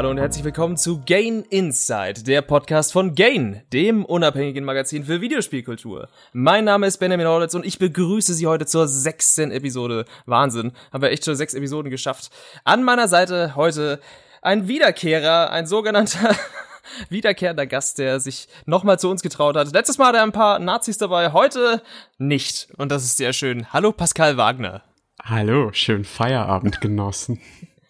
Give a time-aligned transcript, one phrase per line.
[0.00, 5.20] Hallo und herzlich willkommen zu Gain Insight, der Podcast von Gain, dem unabhängigen Magazin für
[5.20, 6.08] Videospielkultur.
[6.32, 10.06] Mein Name ist Benjamin Horlitz und ich begrüße Sie heute zur sechsten Episode.
[10.24, 12.30] Wahnsinn, haben wir echt schon sechs Episoden geschafft.
[12.64, 14.00] An meiner Seite heute
[14.40, 16.34] ein Wiederkehrer, ein sogenannter
[17.10, 19.70] wiederkehrender Gast, der sich nochmal zu uns getraut hat.
[19.70, 21.82] Letztes Mal hat er ein paar Nazis dabei, heute
[22.16, 22.68] nicht.
[22.78, 23.70] Und das ist sehr schön.
[23.70, 24.82] Hallo Pascal Wagner.
[25.22, 27.38] Hallo, schön Feierabend genossen.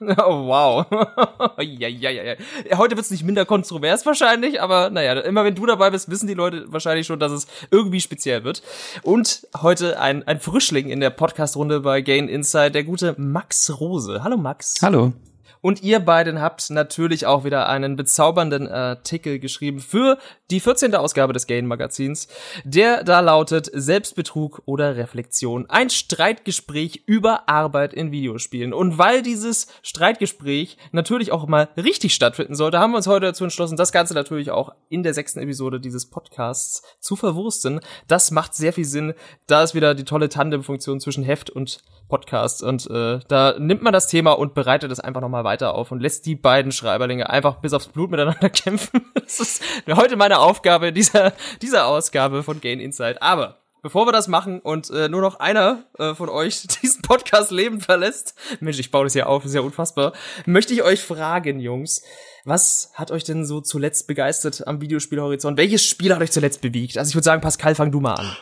[0.01, 0.87] Oh, wow.
[1.61, 2.79] ja, ja, ja, ja.
[2.79, 6.35] Heute wird's nicht minder kontrovers wahrscheinlich, aber naja, immer wenn du dabei bist, wissen die
[6.35, 8.63] Leute wahrscheinlich schon, dass es irgendwie speziell wird.
[9.03, 14.25] Und heute ein, ein Frischling in der Podcast-Runde bei Gain Inside, der gute Max Rose.
[14.25, 14.77] Hallo Max.
[14.81, 15.13] Hallo.
[15.61, 20.19] Und ihr beiden habt natürlich auch wieder einen bezaubernden Artikel geschrieben für
[20.51, 20.95] die 14.
[20.95, 22.29] Ausgabe des Gain Magazins,
[22.65, 25.69] der da lautet Selbstbetrug oder Reflexion.
[25.69, 28.73] Ein Streitgespräch über Arbeit in Videospielen.
[28.73, 33.45] Und weil dieses Streitgespräch natürlich auch mal richtig stattfinden sollte, haben wir uns heute dazu
[33.45, 37.81] entschlossen, das Ganze natürlich auch in der sechsten Episode dieses Podcasts zu verwursten.
[38.09, 39.15] Das macht sehr viel Sinn.
[39.47, 42.63] Da ist wieder die tolle Tandemfunktion zwischen Heft und Podcast.
[42.63, 46.01] Und äh, da nimmt man das Thema und bereitet es einfach nochmal weiter auf und
[46.01, 49.03] lässt die beiden Schreiberlinge einfach bis aufs Blut miteinander kämpfen.
[49.15, 53.21] Das ist heute meine Aufgabe dieser, dieser Ausgabe von Gain Insight.
[53.23, 57.51] Aber bevor wir das machen und äh, nur noch einer äh, von euch diesen Podcast
[57.51, 60.13] lebend verlässt, Mensch, ich baue das ja auf, ist ja unfassbar,
[60.47, 62.03] möchte ich euch fragen, Jungs,
[62.45, 65.59] was hat euch denn so zuletzt begeistert am Videospielhorizont?
[65.59, 66.97] Welches Spiel hat euch zuletzt bewegt?
[66.97, 68.37] Also ich würde sagen, Pascal, fang du mal an.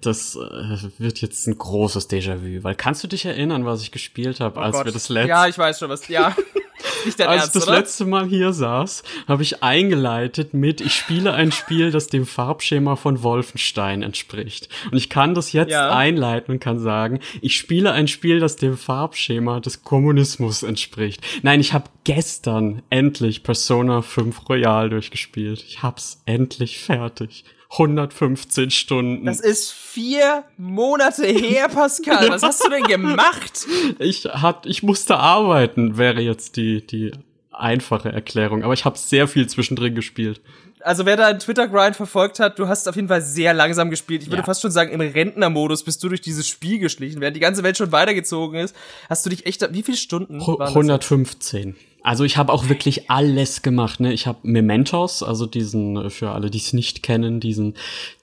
[0.00, 4.40] Das äh, wird jetzt ein großes Déjà-vu, weil kannst du dich erinnern, was ich gespielt
[4.40, 4.86] habe, oh als Gott.
[4.86, 5.28] wir das letzte...
[5.28, 6.08] Ja, ich weiß schon was.
[6.08, 6.34] Ja.
[7.04, 7.78] Als Ernst, ich das oder?
[7.78, 12.96] letzte Mal hier saß, habe ich eingeleitet mit, ich spiele ein Spiel, das dem Farbschema
[12.96, 14.68] von Wolfenstein entspricht.
[14.90, 15.94] Und ich kann das jetzt ja.
[15.94, 21.20] einleiten und kann sagen, ich spiele ein Spiel, das dem Farbschema des Kommunismus entspricht.
[21.42, 25.64] Nein, ich habe gestern endlich Persona 5 Royal durchgespielt.
[25.66, 27.44] Ich hab's endlich fertig.
[27.78, 29.26] 115 Stunden.
[29.26, 32.28] Das ist vier Monate her, Pascal.
[32.30, 33.66] Was hast du denn gemacht?
[33.98, 37.12] Ich hat, ich musste arbeiten, wäre jetzt die, die
[37.52, 38.64] einfache Erklärung.
[38.64, 40.40] Aber ich habe sehr viel zwischendrin gespielt.
[40.80, 44.22] Also wer da einen Twitter-Grind verfolgt hat, du hast auf jeden Fall sehr langsam gespielt.
[44.22, 44.44] Ich würde ja.
[44.44, 47.20] fast schon sagen, im Rentnermodus bist du durch dieses Spiel geschlichen.
[47.20, 48.76] Während die ganze Welt schon weitergezogen ist,
[49.08, 50.40] hast du dich echt, wie viele Stunden?
[50.40, 51.74] 115.
[52.06, 53.98] Also ich habe auch wirklich alles gemacht.
[53.98, 54.12] Ne?
[54.12, 57.74] Ich habe Mementos, also diesen, äh, für alle, die es nicht kennen, diesen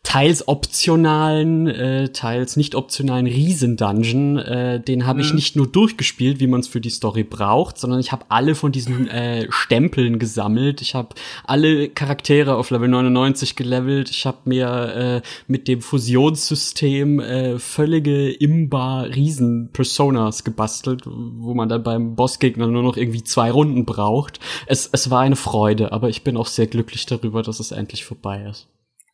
[0.04, 5.26] teils optionalen, äh, teils nicht optionalen Riesendungeon, äh, den habe mhm.
[5.26, 8.54] ich nicht nur durchgespielt, wie man es für die Story braucht, sondern ich habe alle
[8.54, 10.82] von diesen äh, Stempeln gesammelt.
[10.82, 11.16] Ich habe
[11.46, 14.10] alle Charaktere auf Level 99 gelevelt.
[14.10, 21.70] Ich habe mir äh, mit dem Fusionssystem äh, völlige Imba Riesen Personas gebastelt, wo man
[21.70, 24.40] dann beim Bossgegner nur noch irgendwie zwei Runden braucht.
[24.68, 28.06] Es, es war eine Freude, aber ich bin auch sehr glücklich darüber, dass es endlich
[28.06, 28.68] vorbei ist.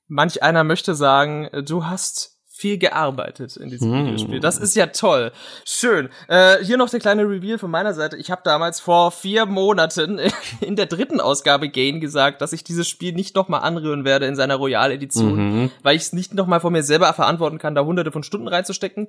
[0.08, 4.06] Manch einer möchte sagen, äh, du hast viel gearbeitet in diesem mm.
[4.06, 4.40] Videospiel.
[4.42, 5.32] Das ist ja toll.
[5.64, 6.10] Schön.
[6.28, 8.18] Äh, hier noch der kleine Reveal von meiner Seite.
[8.18, 10.20] Ich habe damals vor vier Monaten
[10.60, 14.36] in der dritten Ausgabe Gain gesagt, dass ich dieses Spiel nicht nochmal anrühren werde in
[14.36, 15.72] seiner Royal-Edition, mhm.
[15.84, 19.08] weil ich es nicht nochmal von mir selber verantworten kann, da hunderte von Stunden reinzustecken.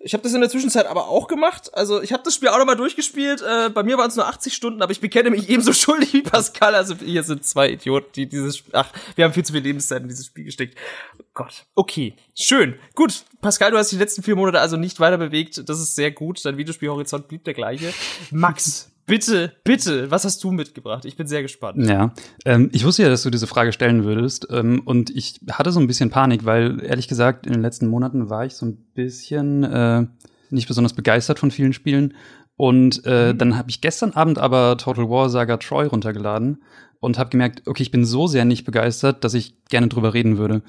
[0.00, 1.70] Ich habe das in der Zwischenzeit aber auch gemacht.
[1.74, 3.42] Also ich habe das Spiel auch nochmal durchgespielt.
[3.42, 6.22] Äh, bei mir waren es nur 80 Stunden, aber ich bekenne mich ebenso schuldig wie
[6.22, 6.74] Pascal.
[6.74, 8.64] Also hier sind zwei Idioten, die dieses...
[8.72, 10.76] Ach, wir haben viel zu viel Lebenszeit in dieses Spiel gesteckt.
[11.16, 11.64] Oh Gott.
[11.76, 12.74] Okay, schön.
[12.98, 15.68] Gut, Pascal, du hast die letzten vier Monate also nicht weiter bewegt.
[15.68, 16.44] Das ist sehr gut.
[16.44, 17.94] Dein Videospielhorizont blieb der gleiche.
[18.32, 21.04] Max, bitte, bitte, was hast du mitgebracht?
[21.04, 21.86] Ich bin sehr gespannt.
[21.86, 22.12] Ja,
[22.44, 24.48] ähm, ich wusste ja, dass du diese Frage stellen würdest.
[24.50, 28.30] Ähm, und ich hatte so ein bisschen Panik, weil ehrlich gesagt, in den letzten Monaten
[28.30, 30.04] war ich so ein bisschen äh,
[30.50, 32.14] nicht besonders begeistert von vielen Spielen.
[32.56, 33.38] Und äh, mhm.
[33.38, 36.64] dann habe ich gestern Abend aber Total War Saga Troy runtergeladen
[36.98, 40.36] und habe gemerkt, okay, ich bin so sehr nicht begeistert, dass ich gerne drüber reden
[40.36, 40.62] würde.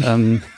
[0.00, 0.42] ähm,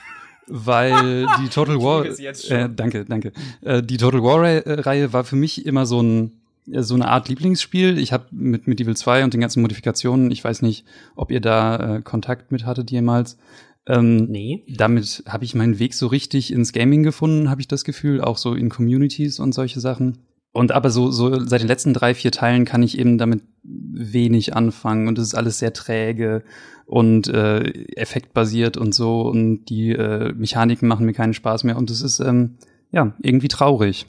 [0.46, 3.32] weil die Total War, äh, danke, danke,
[3.62, 6.32] äh, die Total War-Reihe war für mich immer so ein
[6.70, 7.98] äh, so eine Art Lieblingsspiel.
[7.98, 10.84] Ich habe mit Medieval 2 und den ganzen Modifikationen, ich weiß nicht,
[11.16, 13.38] ob ihr da äh, Kontakt mit hattet jemals.
[13.86, 14.64] Ähm, nee.
[14.68, 18.38] Damit habe ich meinen Weg so richtig ins Gaming gefunden, habe ich das Gefühl, auch
[18.38, 20.18] so in Communities und solche Sachen.
[20.54, 24.54] Und aber so, so seit den letzten drei, vier Teilen kann ich eben damit wenig
[24.54, 26.44] anfangen und es ist alles sehr träge
[26.86, 27.60] und äh,
[27.96, 32.20] effektbasiert und so und die äh, Mechaniken machen mir keinen Spaß mehr und es ist
[32.20, 32.56] ähm,
[32.92, 34.06] ja irgendwie traurig.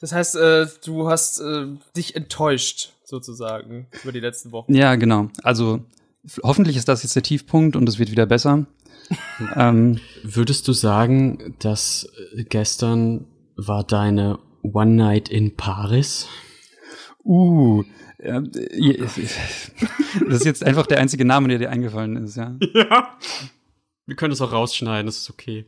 [0.00, 1.66] Das heißt, äh, du hast äh,
[1.96, 4.74] dich enttäuscht sozusagen über die letzten Wochen.
[4.74, 5.28] Ja, genau.
[5.44, 5.84] Also
[6.42, 8.66] hoffentlich ist das jetzt der Tiefpunkt und es wird wieder besser.
[9.54, 12.08] ähm, Würdest du sagen, dass
[12.48, 14.40] gestern war deine
[14.72, 16.28] One Night in Paris?
[17.24, 17.82] Uh,
[18.22, 22.56] ja, das ist jetzt einfach der einzige Name, der dir eingefallen ist, ja.
[22.74, 23.16] Ja.
[24.06, 25.66] Wir können es auch rausschneiden, das ist okay.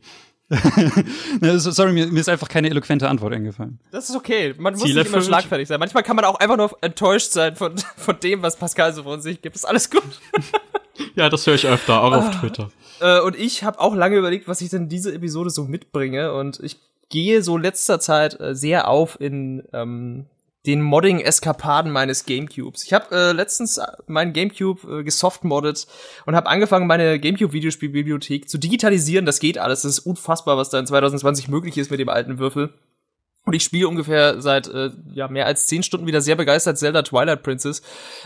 [1.57, 3.79] Sorry, mir, ist einfach keine eloquente Antwort eingefallen.
[3.91, 4.55] Das ist okay.
[4.57, 5.79] Man muss nicht immer schlagfertig sein.
[5.79, 9.21] Manchmal kann man auch einfach nur enttäuscht sein von, von dem, was Pascal so von
[9.21, 9.55] sich gibt.
[9.55, 10.01] Ist alles gut.
[11.15, 12.39] ja, das höre ich öfter, auch auf ah.
[12.39, 12.71] Twitter.
[12.99, 16.33] Äh, und ich habe auch lange überlegt, was ich denn diese Episode so mitbringe.
[16.33, 16.77] Und ich
[17.09, 20.27] gehe so letzter Zeit äh, sehr auf in ähm,
[20.65, 22.83] den Modding-Eskapaden meines Gamecubes.
[22.83, 25.87] Ich habe äh, letztens äh, meinen Gamecube äh, gesoftmoddet
[26.25, 29.25] und habe angefangen, meine Gamecube-Videospielbibliothek zu digitalisieren.
[29.25, 29.83] Das geht alles.
[29.83, 32.73] Das ist unfassbar, was da in 2020 möglich ist mit dem alten Würfel.
[33.49, 37.01] Und ich spiele ungefähr seit äh, ja mehr als zehn Stunden wieder sehr begeistert Zelda
[37.01, 37.81] Twilight Princess.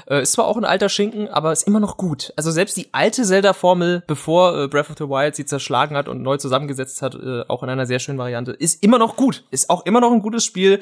[0.05, 2.33] Äh, ist zwar auch ein alter Schinken, aber ist immer noch gut.
[2.35, 6.23] Also selbst die alte Zelda-Formel, bevor äh, Breath of the Wild sie zerschlagen hat und
[6.23, 9.45] neu zusammengesetzt hat, äh, auch in einer sehr schönen Variante, ist immer noch gut.
[9.49, 10.81] Ist auch immer noch ein gutes Spiel.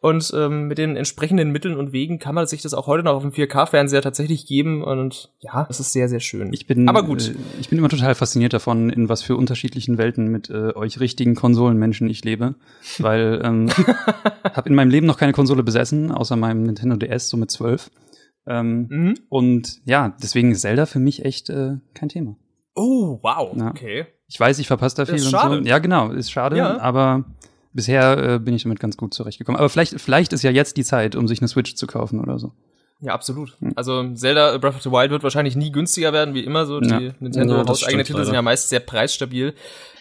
[0.00, 3.14] Und ähm, mit den entsprechenden Mitteln und Wegen kann man sich das auch heute noch
[3.14, 4.84] auf dem 4K-Fernseher tatsächlich geben.
[4.84, 6.52] Und ja, es ist sehr, sehr schön.
[6.52, 7.30] Ich bin, Aber gut.
[7.30, 11.00] Äh, ich bin immer total fasziniert davon, in was für unterschiedlichen Welten mit äh, euch
[11.00, 12.54] richtigen Konsolenmenschen ich lebe.
[12.98, 13.70] Weil ähm,
[14.54, 17.90] habe in meinem Leben noch keine Konsole besessen, außer meinem Nintendo DS, so mit zwölf.
[18.46, 19.14] Ähm, mhm.
[19.28, 22.36] Und ja, deswegen ist Zelda für mich echt äh, kein Thema.
[22.76, 23.70] Oh, wow, ja.
[23.70, 24.06] okay.
[24.28, 25.56] Ich weiß, ich verpasse da viel und schade.
[25.56, 25.62] so.
[25.62, 26.78] Ja, genau, ist schade, ja.
[26.78, 27.24] aber
[27.72, 29.58] bisher äh, bin ich damit ganz gut zurechtgekommen.
[29.58, 32.38] Aber vielleicht, vielleicht ist ja jetzt die Zeit, um sich eine Switch zu kaufen oder
[32.38, 32.52] so.
[33.00, 33.56] Ja, absolut.
[33.60, 33.72] Hm.
[33.76, 36.80] Also Zelda Breath of the Wild wird wahrscheinlich nie günstiger werden, wie immer so.
[36.80, 37.12] Die ja.
[37.20, 39.54] Nintendo ja, hauseigene Titel sind ja meist sehr preisstabil.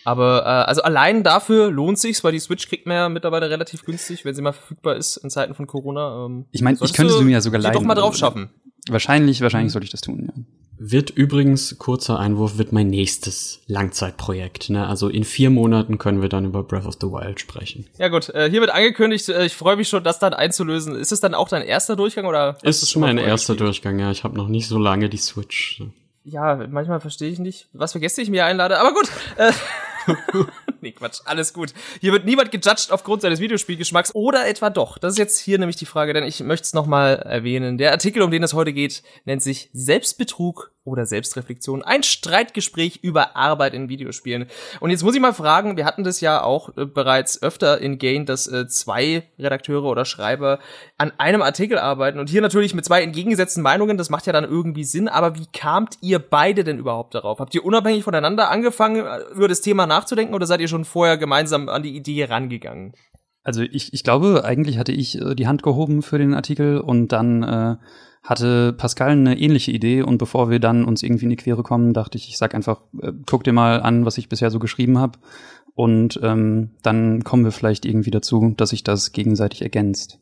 [0.04, 3.84] Aber äh, also allein dafür lohnt sich's, weil die Switch kriegt man ja mittlerweile relativ
[3.84, 6.26] günstig, wenn sie mal verfügbar ist in Zeiten von Corona.
[6.26, 7.74] Ähm, ich meine, ich könnte sie mir ja sogar leihen.
[7.74, 8.50] doch mal drauf schaffen.
[8.90, 10.44] Wahrscheinlich, wahrscheinlich sollte ich das tun, ja.
[10.80, 14.70] Wird übrigens, kurzer Einwurf, wird mein nächstes Langzeitprojekt.
[14.70, 14.88] Ne?
[14.88, 17.88] Also in vier Monaten können wir dann über Breath of the Wild sprechen.
[17.98, 20.96] Ja gut, äh, hier wird angekündigt, äh, ich freue mich schon, das dann einzulösen.
[20.96, 22.58] Ist es dann auch dein erster Durchgang oder?
[22.62, 24.12] Ist es schon mein erster Durchgang, ja.
[24.12, 25.82] Ich habe noch nicht so lange die Switch.
[26.24, 29.10] Ja, manchmal verstehe ich nicht, was für Gäste ich mir einlade, aber gut.
[29.38, 29.52] Äh,
[30.82, 31.74] nee, Quatsch, alles gut.
[32.02, 34.98] Hier wird niemand gejudged aufgrund seines Videospielgeschmacks oder etwa doch.
[34.98, 37.78] Das ist jetzt hier nämlich die Frage, denn ich möchte es nochmal erwähnen.
[37.78, 41.84] Der Artikel, um den es heute geht, nennt sich Selbstbetrug oder Selbstreflexion.
[41.84, 44.48] Ein Streitgespräch über Arbeit in Videospielen.
[44.80, 48.00] Und jetzt muss ich mal fragen, wir hatten das ja auch äh, bereits öfter in
[48.00, 50.60] Gain, dass äh, zwei Redakteure oder Schreiber
[50.98, 54.46] an einem Artikel arbeiten und hier natürlich mit zwei entgegengesetzten Meinungen, das macht ja dann
[54.46, 57.40] irgendwie Sinn, aber wie kamt ihr beide denn überhaupt darauf?
[57.40, 61.18] Habt ihr unabhängig voneinander angefangen, äh, über das Thema nachzudenken oder seid ihr schon vorher
[61.18, 62.94] gemeinsam an die Idee rangegangen?
[63.44, 67.14] Also ich, ich glaube, eigentlich hatte ich äh, die Hand gehoben für den Artikel und
[67.14, 67.76] dann äh,
[68.22, 71.94] hatte Pascal eine ähnliche Idee und bevor wir dann uns irgendwie in die Quere kommen,
[71.94, 74.98] dachte ich, ich sag einfach, äh, guck dir mal an, was ich bisher so geschrieben
[74.98, 75.20] habe
[75.76, 80.20] und ähm, dann kommen wir vielleicht irgendwie dazu, dass sich das gegenseitig ergänzt.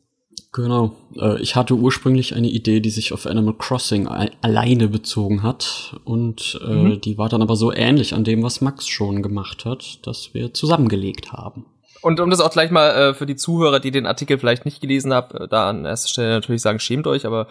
[0.56, 0.96] Genau.
[1.20, 6.58] Äh, ich hatte ursprünglich eine Idee, die sich auf Animal Crossing alleine bezogen hat und
[6.66, 7.00] äh, mhm.
[7.02, 10.54] die war dann aber so ähnlich an dem, was Max schon gemacht hat, dass wir
[10.54, 11.66] zusammengelegt haben.
[12.00, 14.80] Und um das auch gleich mal äh, für die Zuhörer, die den Artikel vielleicht nicht
[14.80, 17.48] gelesen haben, äh, da an erster Stelle natürlich sagen, schämt euch, aber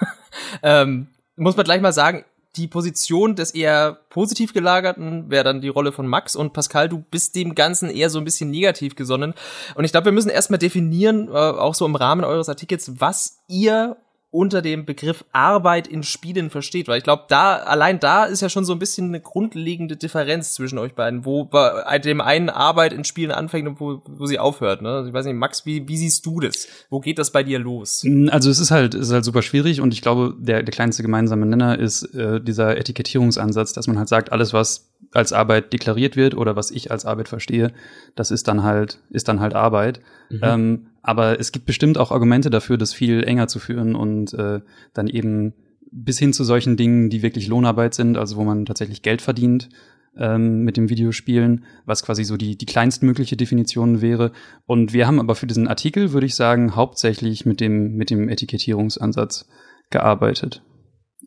[0.62, 2.24] ähm, muss man gleich mal sagen,
[2.58, 6.98] die Position des eher positiv gelagerten wäre dann die Rolle von Max und Pascal, du
[6.98, 9.34] bist dem Ganzen eher so ein bisschen negativ gesonnen.
[9.74, 13.38] Und ich glaube, wir müssen erstmal definieren, äh, auch so im Rahmen eures Artikels, was
[13.46, 13.96] ihr
[14.30, 18.50] unter dem Begriff Arbeit in Spielen versteht, weil ich glaube, da allein da ist ja
[18.50, 22.92] schon so ein bisschen eine grundlegende Differenz zwischen euch beiden, wo bei dem einen Arbeit
[22.92, 24.82] in Spielen anfängt und wo, wo sie aufhört.
[24.82, 25.06] Ne?
[25.08, 26.68] Ich weiß nicht, Max, wie, wie siehst du das?
[26.90, 28.02] Wo geht das bei dir los?
[28.04, 31.02] Mm, also es ist halt ist halt super schwierig und ich glaube, der der kleinste
[31.02, 36.16] gemeinsame Nenner ist äh, dieser Etikettierungsansatz, dass man halt sagt, alles was als Arbeit deklariert
[36.16, 37.72] wird oder was ich als Arbeit verstehe,
[38.14, 40.00] das ist dann halt, ist dann halt Arbeit.
[40.28, 40.40] Mhm.
[40.42, 44.60] Ähm, aber es gibt bestimmt auch Argumente dafür, das viel enger zu führen und äh,
[44.92, 45.54] dann eben
[45.90, 49.70] bis hin zu solchen Dingen, die wirklich Lohnarbeit sind, also wo man tatsächlich Geld verdient
[50.18, 54.32] ähm, mit dem Videospielen, was quasi so die, die kleinstmögliche Definition wäre.
[54.66, 58.28] Und wir haben aber für diesen Artikel, würde ich sagen, hauptsächlich mit dem, mit dem
[58.28, 59.48] Etikettierungsansatz
[59.88, 60.62] gearbeitet.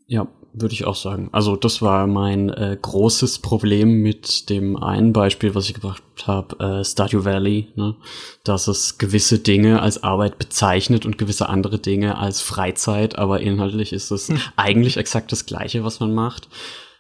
[0.05, 1.29] Ja, würde ich auch sagen.
[1.31, 6.60] Also das war mein äh, großes Problem mit dem einen Beispiel, was ich gebracht habe,
[6.60, 7.96] äh, Stardew Valley, ne?
[8.43, 13.93] dass es gewisse Dinge als Arbeit bezeichnet und gewisse andere Dinge als Freizeit, aber inhaltlich
[13.93, 14.39] ist es hm.
[14.55, 16.48] eigentlich exakt das Gleiche, was man macht.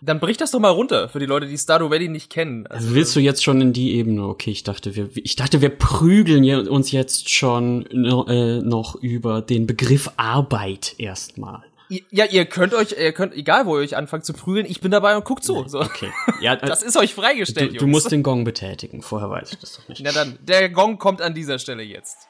[0.03, 2.65] Dann brich das doch mal runter für die Leute, die Stardew Valley nicht kennen.
[2.65, 4.25] Also, willst du jetzt schon in die Ebene?
[4.25, 9.67] Okay, ich dachte, wir, ich dachte, wir prügeln uns jetzt schon äh, noch über den
[9.67, 11.63] Begriff Arbeit erstmal.
[12.09, 14.91] Ja, ihr könnt euch, ihr könnt, egal wo ihr euch anfangt zu prügeln, ich bin
[14.91, 15.67] dabei und guckt zu.
[15.67, 15.81] So.
[15.81, 16.09] Okay.
[16.39, 19.01] Ja, das ist euch freigestellt, du, du musst den Gong betätigen.
[19.01, 20.01] Vorher weiß ich das doch nicht.
[20.01, 22.29] Na dann, der Gong kommt an dieser Stelle jetzt.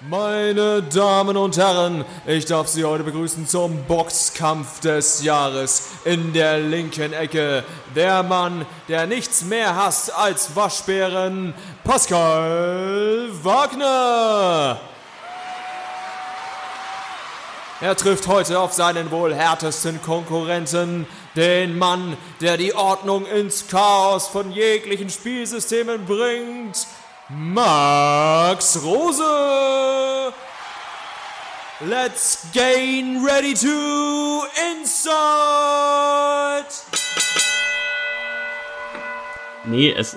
[0.00, 5.88] Meine Damen und Herren, ich darf Sie heute begrüßen zum Boxkampf des Jahres.
[6.04, 7.64] In der linken Ecke
[7.96, 14.78] der Mann, der nichts mehr hasst als Waschbären, Pascal Wagner.
[17.82, 24.28] Er trifft heute auf seinen wohl härtesten Konkurrenten, den Mann, der die Ordnung ins Chaos
[24.28, 26.86] von jeglichen Spielsystemen bringt,
[27.28, 30.32] Max Rose.
[31.80, 35.04] Let's gain ready to inside.
[39.64, 40.16] Nee, es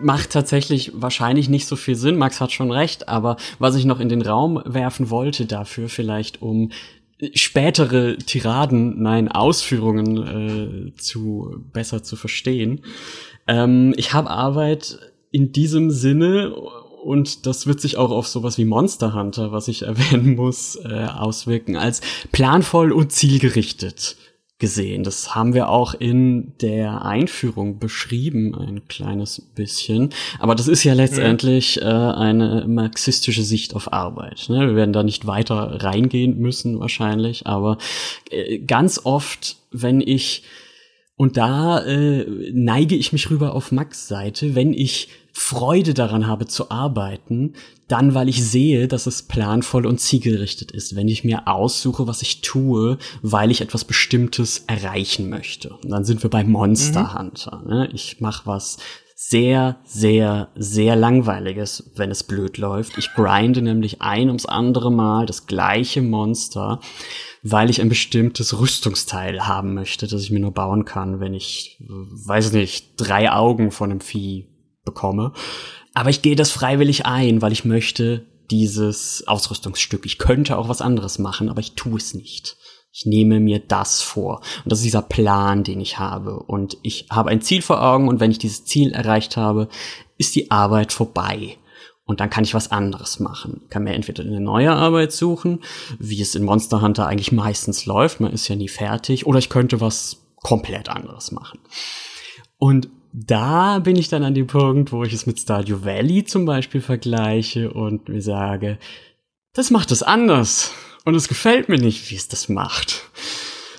[0.00, 2.16] macht tatsächlich wahrscheinlich nicht so viel Sinn.
[2.16, 6.42] Max hat schon recht, aber was ich noch in den Raum werfen wollte dafür, vielleicht
[6.42, 6.70] um
[7.34, 12.82] spätere Tiraden, nein, Ausführungen äh, zu besser zu verstehen.
[13.46, 14.98] Ähm, ich habe Arbeit
[15.30, 19.82] in diesem Sinne und das wird sich auch auf sowas wie Monster Hunter, was ich
[19.86, 22.00] erwähnen muss, äh, auswirken, als
[22.30, 24.16] planvoll und zielgerichtet
[24.58, 25.04] gesehen.
[25.04, 30.10] Das haben wir auch in der Einführung beschrieben, ein kleines bisschen.
[30.40, 34.46] Aber das ist ja letztendlich äh, eine marxistische Sicht auf Arbeit.
[34.48, 34.66] Ne?
[34.66, 37.78] Wir werden da nicht weiter reingehen müssen wahrscheinlich, aber
[38.30, 40.42] äh, ganz oft, wenn ich
[41.14, 45.08] und da äh, neige ich mich rüber auf Max Seite, wenn ich
[45.40, 47.54] Freude daran habe zu arbeiten,
[47.86, 52.22] dann weil ich sehe, dass es planvoll und zielgerichtet ist, wenn ich mir aussuche, was
[52.22, 55.70] ich tue, weil ich etwas Bestimmtes erreichen möchte.
[55.70, 57.18] Und dann sind wir bei Monster mhm.
[57.18, 57.62] Hunter.
[57.66, 57.88] Ne?
[57.92, 58.78] Ich mache was
[59.14, 62.98] sehr, sehr, sehr langweiliges, wenn es blöd läuft.
[62.98, 66.80] Ich grinde nämlich ein ums andere Mal das gleiche Monster
[67.42, 71.78] weil ich ein bestimmtes Rüstungsteil haben möchte, das ich mir nur bauen kann, wenn ich,
[71.80, 74.47] weiß nicht, drei Augen von einem Vieh
[74.88, 75.32] bekomme.
[75.94, 80.06] Aber ich gehe das freiwillig ein, weil ich möchte dieses Ausrüstungsstück.
[80.06, 82.56] Ich könnte auch was anderes machen, aber ich tue es nicht.
[82.92, 84.40] Ich nehme mir das vor.
[84.64, 86.40] Und das ist dieser Plan, den ich habe.
[86.40, 89.68] Und ich habe ein Ziel vor Augen und wenn ich dieses Ziel erreicht habe,
[90.16, 91.58] ist die Arbeit vorbei.
[92.04, 93.60] Und dann kann ich was anderes machen.
[93.64, 95.60] Ich kann mir entweder eine neue Arbeit suchen,
[95.98, 99.50] wie es in Monster Hunter eigentlich meistens läuft, man ist ja nie fertig, oder ich
[99.50, 101.60] könnte was komplett anderes machen.
[102.56, 102.88] Und
[103.26, 106.80] da bin ich dann an dem Punkt, wo ich es mit Stardew Valley zum Beispiel
[106.80, 108.78] vergleiche und mir sage,
[109.54, 110.70] das macht es anders.
[111.04, 113.08] Und es gefällt mir nicht, wie es das macht.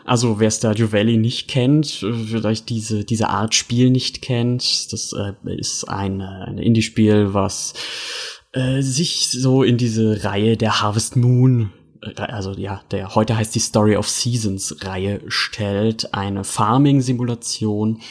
[0.03, 5.13] Also wer Stardew Valley nicht kennt, äh, vielleicht diese, diese Art Spiel nicht kennt, das
[5.13, 7.73] äh, ist ein, ein Indie-Spiel, was
[8.53, 13.53] äh, sich so in diese Reihe der Harvest Moon äh, also ja, der heute heißt
[13.53, 18.01] die Story of Seasons Reihe stellt, eine Farming-Simulation,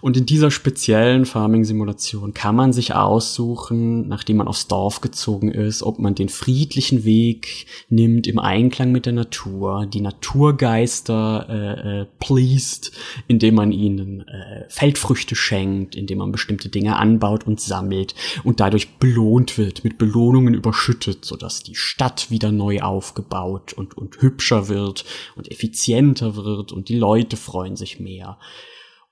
[0.00, 5.82] und in dieser speziellen Farming-Simulation kann man sich aussuchen, nachdem man aufs Dorf gezogen ist,
[5.82, 12.06] ob man den friedlichen Weg nimmt im Einklang mit der Natur, die Naturgeister äh, äh,
[12.18, 12.92] pleased,
[13.28, 18.96] indem man ihnen äh, Feldfrüchte schenkt, indem man bestimmte Dinge anbaut und sammelt und dadurch
[18.98, 25.04] belohnt wird, mit Belohnungen überschüttet, sodass die Stadt wieder neu aufgebaut und, und hübscher wird
[25.36, 28.38] und effizienter wird und die Leute freuen sich mehr.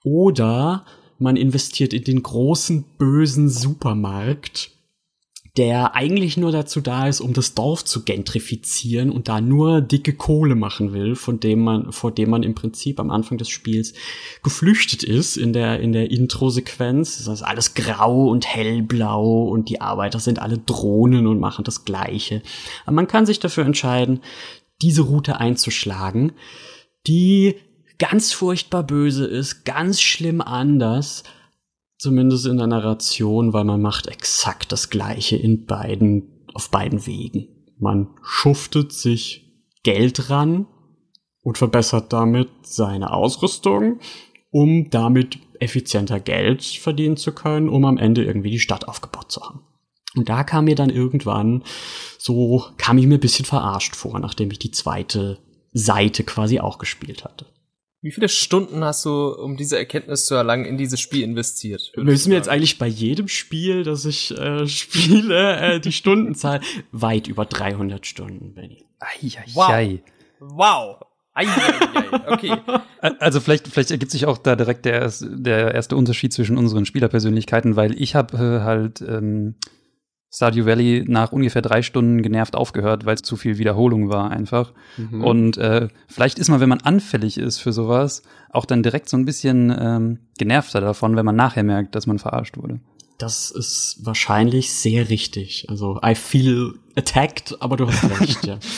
[0.09, 0.87] Oder
[1.19, 4.71] man investiert in den großen bösen Supermarkt,
[5.59, 10.15] der eigentlich nur dazu da ist, um das Dorf zu gentrifizieren und da nur dicke
[10.15, 13.93] Kohle machen will, von dem man, vor dem man im Prinzip am Anfang des Spiels
[14.43, 17.19] geflüchtet ist in der, in der Intro-Sequenz.
[17.25, 21.85] Das ist alles grau und hellblau und die Arbeiter sind alle Drohnen und machen das
[21.85, 22.41] Gleiche.
[22.87, 24.21] Aber man kann sich dafür entscheiden,
[24.81, 26.33] diese Route einzuschlagen,
[27.07, 27.57] die
[27.99, 31.25] ganz furchtbar böse ist, ganz schlimm anders,
[31.99, 37.49] zumindest in der Narration, weil man macht exakt das Gleiche in beiden, auf beiden Wegen.
[37.79, 39.53] Man schuftet sich
[39.83, 40.67] Geld ran
[41.43, 44.01] und verbessert damit seine Ausrüstung,
[44.51, 49.43] um damit effizienter Geld verdienen zu können, um am Ende irgendwie die Stadt aufgebaut zu
[49.43, 49.61] haben.
[50.15, 51.65] Und da kam mir dann irgendwann
[52.19, 55.39] so, kam ich mir ein bisschen verarscht vor, nachdem ich die zweite
[55.73, 57.47] Seite quasi auch gespielt hatte.
[58.01, 61.93] Wie viele Stunden hast du, um diese Erkenntnis zu erlangen, in dieses Spiel investiert?
[61.97, 66.61] Müssen wir jetzt eigentlich bei jedem Spiel, das ich äh, spiele, äh, die Stundenzahl
[66.93, 68.85] weit über 300 Stunden, Benny.
[69.55, 69.69] Wow.
[70.39, 70.97] wow.
[72.27, 72.53] Okay.
[73.21, 77.77] Also vielleicht, vielleicht ergibt sich auch da direkt der, der erste Unterschied zwischen unseren Spielerpersönlichkeiten,
[77.77, 79.55] weil ich habe äh, halt ähm,
[80.31, 84.73] Stardew Valley nach ungefähr drei Stunden genervt aufgehört, weil es zu viel Wiederholung war einfach.
[84.97, 85.25] Mhm.
[85.25, 89.17] Und äh, vielleicht ist man, wenn man anfällig ist für sowas, auch dann direkt so
[89.17, 92.81] ein bisschen ähm, genervter davon, wenn man nachher merkt, dass man verarscht wurde.
[93.19, 95.67] das ist wahrscheinlich sehr richtig.
[95.69, 98.59] Also I feel attacked, aber du hast recht, ja.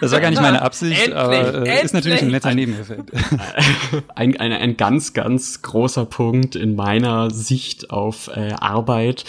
[0.00, 3.12] Das war gar nicht meine Absicht, Endlich, aber äh, ist natürlich ein netter Nebeneffekt.
[4.16, 9.24] ein, ein, ein ganz, ganz großer Punkt in meiner Sicht auf äh, Arbeit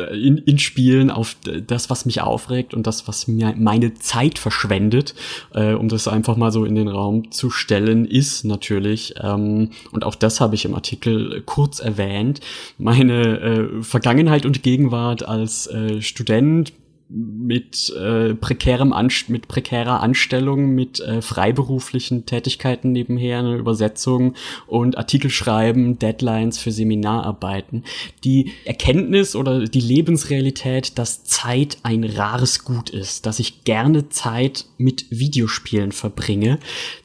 [0.00, 4.38] in, in Spielen, auf d- das, was mich aufregt und das, was mir meine Zeit
[4.38, 5.14] verschwendet,
[5.54, 10.04] äh, um das einfach mal so in den Raum zu stellen, ist natürlich, ähm, und
[10.04, 12.40] auch das habe ich im Artikel kurz erwähnt,
[12.78, 16.72] meine äh, Vergangenheit und Gegenwart als äh, Student
[17.14, 24.34] mit äh, prekärem Anst mit prekärer Anstellung, mit äh, freiberuflichen Tätigkeiten nebenher, eine Übersetzung
[24.66, 27.84] und Artikel schreiben, Deadlines für Seminararbeiten.
[28.24, 34.64] Die Erkenntnis oder die Lebensrealität, dass Zeit ein rares Gut ist, dass ich gerne Zeit
[34.78, 36.58] mit Videospielen verbringe,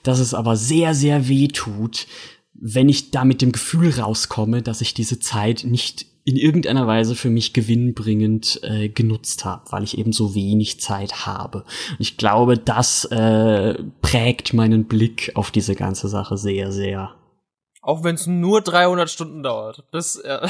[0.04, 2.08] dass es aber sehr, sehr weh tut,
[2.54, 7.16] wenn ich da mit dem Gefühl rauskomme, dass ich diese Zeit nicht in irgendeiner Weise
[7.16, 11.60] für mich gewinnbringend äh, genutzt habe, weil ich eben so wenig Zeit habe.
[11.60, 17.16] Und ich glaube, das äh, prägt meinen Blick auf diese ganze Sache sehr, sehr.
[17.88, 19.82] Auch wenn es nur 300 Stunden dauert.
[19.92, 20.42] Bis, äh,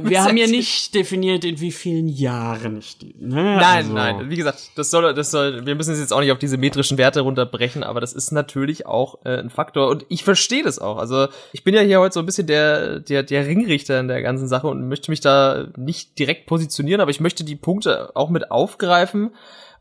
[0.00, 3.14] Wir haben ja nicht definiert, in wie vielen Jahren ich die.
[3.18, 3.34] Ne?
[3.34, 6.32] Nein, Also- nein, wie gesagt, das soll, das soll, wir müssen es jetzt auch nicht
[6.32, 10.24] auf diese metrischen Werte runterbrechen, aber das ist natürlich auch äh, ein Faktor und ich
[10.24, 10.96] verstehe das auch.
[10.96, 14.22] Also ich bin ja hier heute so ein bisschen der, der, der Ringrichter in der
[14.22, 18.30] ganzen Sache und möchte mich da nicht direkt positionieren, aber ich möchte die Punkte auch
[18.30, 19.32] mit aufgreifen.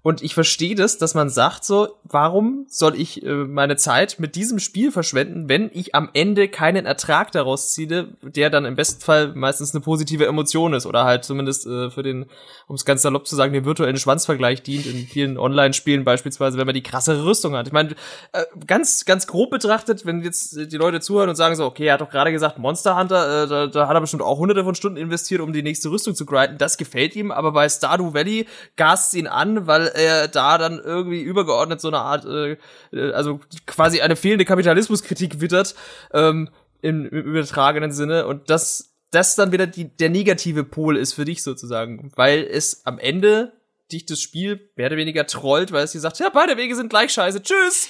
[0.05, 4.35] Und ich verstehe das, dass man sagt so, warum soll ich äh, meine Zeit mit
[4.35, 9.01] diesem Spiel verschwenden, wenn ich am Ende keinen Ertrag daraus ziehe, der dann im besten
[9.01, 12.27] Fall meistens eine positive Emotion ist oder halt zumindest äh, für den,
[12.67, 16.67] um es ganz salopp zu sagen, den virtuellen Schwanzvergleich dient in vielen Online-Spielen beispielsweise, wenn
[16.67, 17.65] man die krassere Rüstung hat.
[17.65, 17.95] Ich meine,
[18.33, 21.93] äh, ganz, ganz grob betrachtet, wenn jetzt die Leute zuhören und sagen so, okay, er
[21.95, 24.75] hat doch gerade gesagt, Monster Hunter, äh, da, da hat er bestimmt auch hunderte von
[24.75, 26.59] Stunden investiert, um die nächste Rüstung zu grinden.
[26.59, 31.21] Das gefällt ihm, aber bei Stardew Valley gast ihn an, weil er da dann irgendwie
[31.21, 32.57] übergeordnet so eine Art, äh,
[32.91, 35.75] äh, also quasi eine fehlende Kapitalismuskritik wittert,
[36.13, 36.49] ähm,
[36.81, 38.27] im, im übertragenen Sinne.
[38.27, 42.85] Und das, das dann wieder die, der negative Pol ist für dich sozusagen, weil es
[42.85, 43.53] am Ende
[43.91, 46.89] dich das Spiel mehr oder weniger trollt, weil es dir sagt, ja, beide Wege sind
[46.89, 47.89] gleich scheiße, tschüss!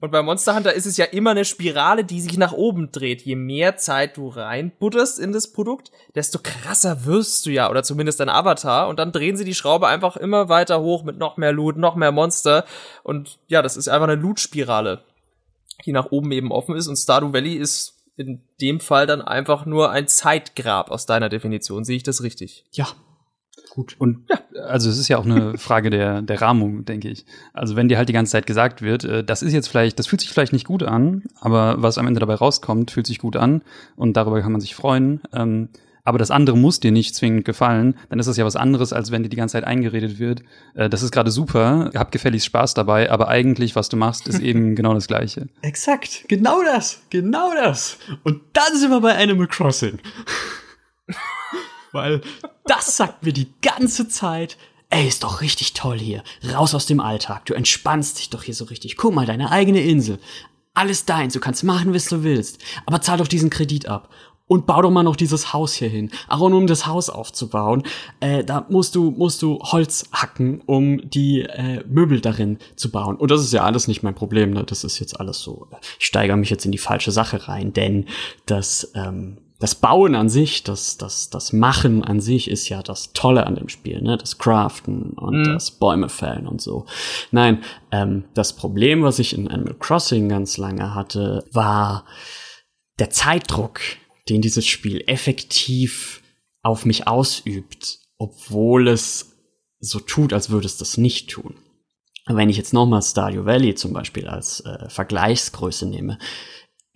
[0.00, 3.22] Und bei Monster Hunter ist es ja immer eine Spirale, die sich nach oben dreht.
[3.22, 8.20] Je mehr Zeit du reinbutterst in das Produkt, desto krasser wirst du ja, oder zumindest
[8.20, 8.88] dein Avatar.
[8.88, 11.96] Und dann drehen sie die Schraube einfach immer weiter hoch mit noch mehr Loot, noch
[11.96, 12.66] mehr Monster.
[13.04, 15.02] Und ja, das ist einfach eine Loot-Spirale,
[15.86, 16.88] die nach oben eben offen ist.
[16.88, 21.84] Und Stardew Valley ist in dem Fall dann einfach nur ein Zeitgrab aus deiner Definition.
[21.84, 22.66] Sehe ich das richtig?
[22.72, 22.88] Ja.
[23.70, 23.96] Gut.
[23.98, 24.24] Und
[24.66, 27.26] also es ist ja auch eine Frage der, der Rahmung, denke ich.
[27.52, 30.06] Also wenn dir halt die ganze Zeit gesagt wird, äh, das ist jetzt vielleicht, das
[30.06, 33.36] fühlt sich vielleicht nicht gut an, aber was am Ende dabei rauskommt, fühlt sich gut
[33.36, 33.62] an
[33.96, 35.20] und darüber kann man sich freuen.
[35.32, 35.68] Ähm,
[36.04, 39.10] aber das andere muss dir nicht zwingend gefallen, dann ist das ja was anderes, als
[39.10, 40.42] wenn dir die ganze Zeit eingeredet wird,
[40.74, 44.38] äh, das ist gerade super, hab gefälligst Spaß dabei, aber eigentlich, was du machst, ist
[44.40, 45.48] eben genau das Gleiche.
[45.62, 47.98] Exakt, genau das, genau das.
[48.22, 49.98] Und dann sind wir bei Animal Crossing.
[51.92, 52.20] Weil
[52.66, 54.56] das sagt mir die ganze Zeit,
[54.90, 56.22] ey, ist doch richtig toll hier.
[56.54, 57.44] Raus aus dem Alltag.
[57.46, 58.96] Du entspannst dich doch hier so richtig.
[58.96, 60.18] Guck mal, deine eigene Insel.
[60.74, 61.32] Alles deins.
[61.32, 62.58] Du kannst machen, was du willst.
[62.84, 64.10] Aber zahl doch diesen Kredit ab.
[64.48, 66.10] Und bau doch mal noch dieses Haus hier hin.
[66.28, 67.82] Aber um das Haus aufzubauen,
[68.20, 73.16] äh, da musst du, musst du Holz hacken, um die äh, Möbel darin zu bauen.
[73.16, 74.62] Und das ist ja alles nicht mein Problem, ne?
[74.62, 75.66] Das ist jetzt alles so.
[75.98, 78.06] Ich steigere mich jetzt in die falsche Sache rein, denn
[78.44, 83.12] das, ähm, das Bauen an sich, das, das, das Machen an sich ist ja das
[83.14, 84.18] Tolle an dem Spiel, ne?
[84.18, 86.84] Das Craften und das Bäume fällen und so.
[87.30, 92.04] Nein, ähm, das Problem, was ich in Animal Crossing ganz lange hatte, war
[92.98, 93.80] der Zeitdruck,
[94.28, 96.22] den dieses Spiel effektiv
[96.62, 99.36] auf mich ausübt, obwohl es
[99.78, 101.54] so tut, als würde es das nicht tun.
[102.26, 106.18] Wenn ich jetzt nochmal Stardew Valley zum Beispiel als äh, Vergleichsgröße nehme,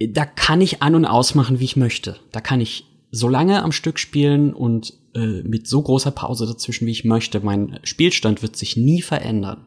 [0.08, 2.16] da kann ich an und ausmachen, wie ich möchte.
[2.32, 6.86] Da kann ich so lange am Stück spielen und äh, mit so großer Pause dazwischen,
[6.86, 7.40] wie ich möchte.
[7.40, 9.66] Mein Spielstand wird sich nie verändern.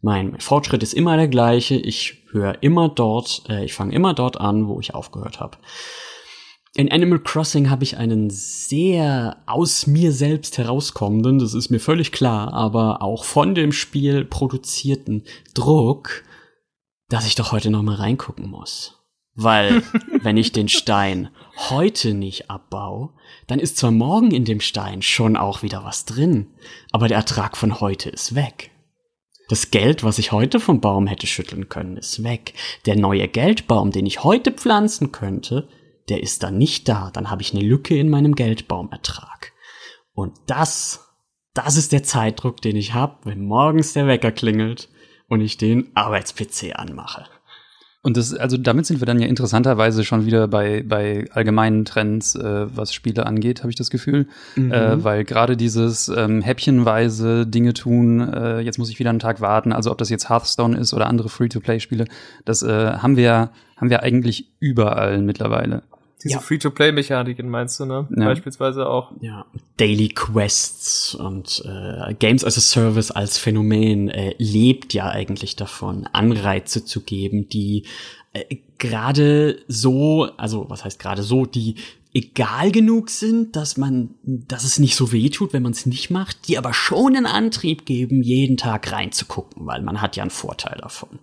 [0.00, 1.76] Mein Fortschritt ist immer der gleiche.
[1.76, 5.58] Ich höre immer dort, äh, ich fange immer dort an, wo ich aufgehört habe.
[6.74, 12.12] In Animal Crossing habe ich einen sehr aus mir selbst herauskommenden, das ist mir völlig
[12.12, 16.22] klar, aber auch von dem Spiel produzierten Druck,
[17.08, 18.97] dass ich doch heute noch mal reingucken muss.
[19.40, 19.84] Weil,
[20.22, 21.30] wenn ich den Stein
[21.70, 23.14] heute nicht abbau,
[23.46, 26.48] dann ist zwar morgen in dem Stein schon auch wieder was drin,
[26.90, 28.72] aber der Ertrag von heute ist weg.
[29.48, 32.52] Das Geld, was ich heute vom Baum hätte schütteln können, ist weg.
[32.84, 35.68] Der neue Geldbaum, den ich heute pflanzen könnte,
[36.08, 37.10] der ist dann nicht da.
[37.12, 39.52] Dann habe ich eine Lücke in meinem Geldbaumertrag.
[40.12, 41.14] Und das,
[41.54, 44.88] das ist der Zeitdruck, den ich habe, wenn morgens der Wecker klingelt
[45.28, 47.24] und ich den Arbeits-PC anmache.
[48.08, 52.34] Und das, also damit sind wir dann ja interessanterweise schon wieder bei, bei allgemeinen Trends,
[52.36, 54.28] äh, was Spiele angeht, habe ich das Gefühl.
[54.56, 54.72] Mhm.
[54.72, 59.42] Äh, weil gerade dieses ähm, häppchenweise Dinge tun, äh, jetzt muss ich wieder einen Tag
[59.42, 62.06] warten, also ob das jetzt Hearthstone ist oder andere Free-to-Play-Spiele,
[62.46, 65.82] das äh, haben wir, haben wir eigentlich überall mittlerweile.
[66.22, 66.40] Diese ja.
[66.40, 68.08] Free-to-Play-Mechaniken meinst du, ne?
[68.16, 68.24] Ja.
[68.24, 69.12] Beispielsweise auch.
[69.20, 75.54] Ja, Daily Quests und äh, Games as a Service als Phänomen äh, lebt ja eigentlich
[75.54, 77.84] davon, Anreize zu geben, die
[78.32, 81.76] äh, gerade so, also was heißt gerade so, die
[82.12, 86.10] egal genug sind, dass man, dass es nicht so weh tut, wenn man es nicht
[86.10, 90.30] macht, die aber schon einen Antrieb geben, jeden Tag reinzugucken, weil man hat ja einen
[90.30, 91.20] Vorteil davon.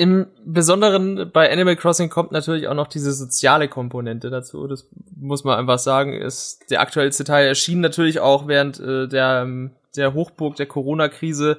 [0.00, 4.68] Im Besonderen bei Animal Crossing kommt natürlich auch noch diese soziale Komponente dazu.
[4.68, 9.40] Das muss man einfach sagen, ist der aktuellste Teil erschien natürlich auch während äh, der,
[9.42, 11.58] ähm, der Hochburg der Corona-Krise.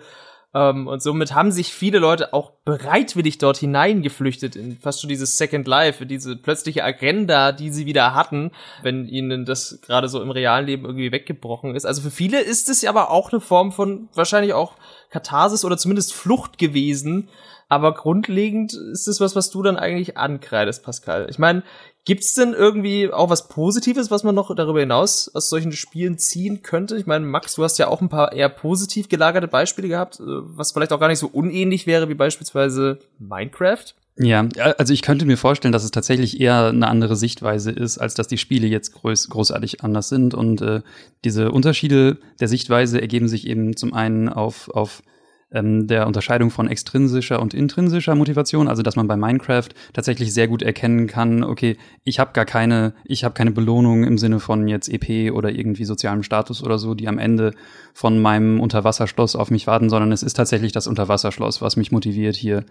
[0.53, 5.35] Ähm, und somit haben sich viele Leute auch bereitwillig dort hineingeflüchtet in fast schon dieses
[5.37, 8.51] Second Life, diese plötzliche Agenda, die sie wieder hatten,
[8.83, 11.85] wenn ihnen das gerade so im realen Leben irgendwie weggebrochen ist.
[11.85, 14.75] Also für viele ist es ja aber auch eine Form von wahrscheinlich auch
[15.09, 17.27] Katharsis oder zumindest Flucht gewesen,
[17.69, 21.27] aber grundlegend ist es was, was du dann eigentlich ankreidest, Pascal.
[21.29, 21.61] Ich meine,
[22.03, 26.63] gibt's denn irgendwie auch was Positives, was man noch darüber hinaus aus solchen Spielen ziehen
[26.63, 26.97] könnte?
[26.97, 30.23] Ich meine, Max, du hast ja auch ein paar eher positiv gelagerte Beispiele gehabt, äh,
[30.25, 33.93] was vielleicht auch gar nicht so unähnlich wäre wie beispielsweise Minecraft.
[34.21, 34.45] Ja,
[34.77, 38.27] also ich könnte mir vorstellen, dass es tatsächlich eher eine andere Sichtweise ist, als dass
[38.27, 40.33] die Spiele jetzt groß, großartig anders sind.
[40.33, 40.81] Und äh,
[41.23, 45.03] diese Unterschiede der Sichtweise ergeben sich eben zum einen auf, auf
[45.51, 50.47] ähm, der Unterscheidung von extrinsischer und intrinsischer Motivation, also dass man bei Minecraft tatsächlich sehr
[50.47, 54.67] gut erkennen kann, okay, ich habe gar keine, ich habe keine Belohnung im Sinne von
[54.67, 57.53] jetzt EP oder irgendwie sozialem Status oder so, die am Ende
[57.93, 62.35] von meinem Unterwasserschloss auf mich warten, sondern es ist tatsächlich das Unterwasserschloss, was mich motiviert,
[62.35, 62.65] hier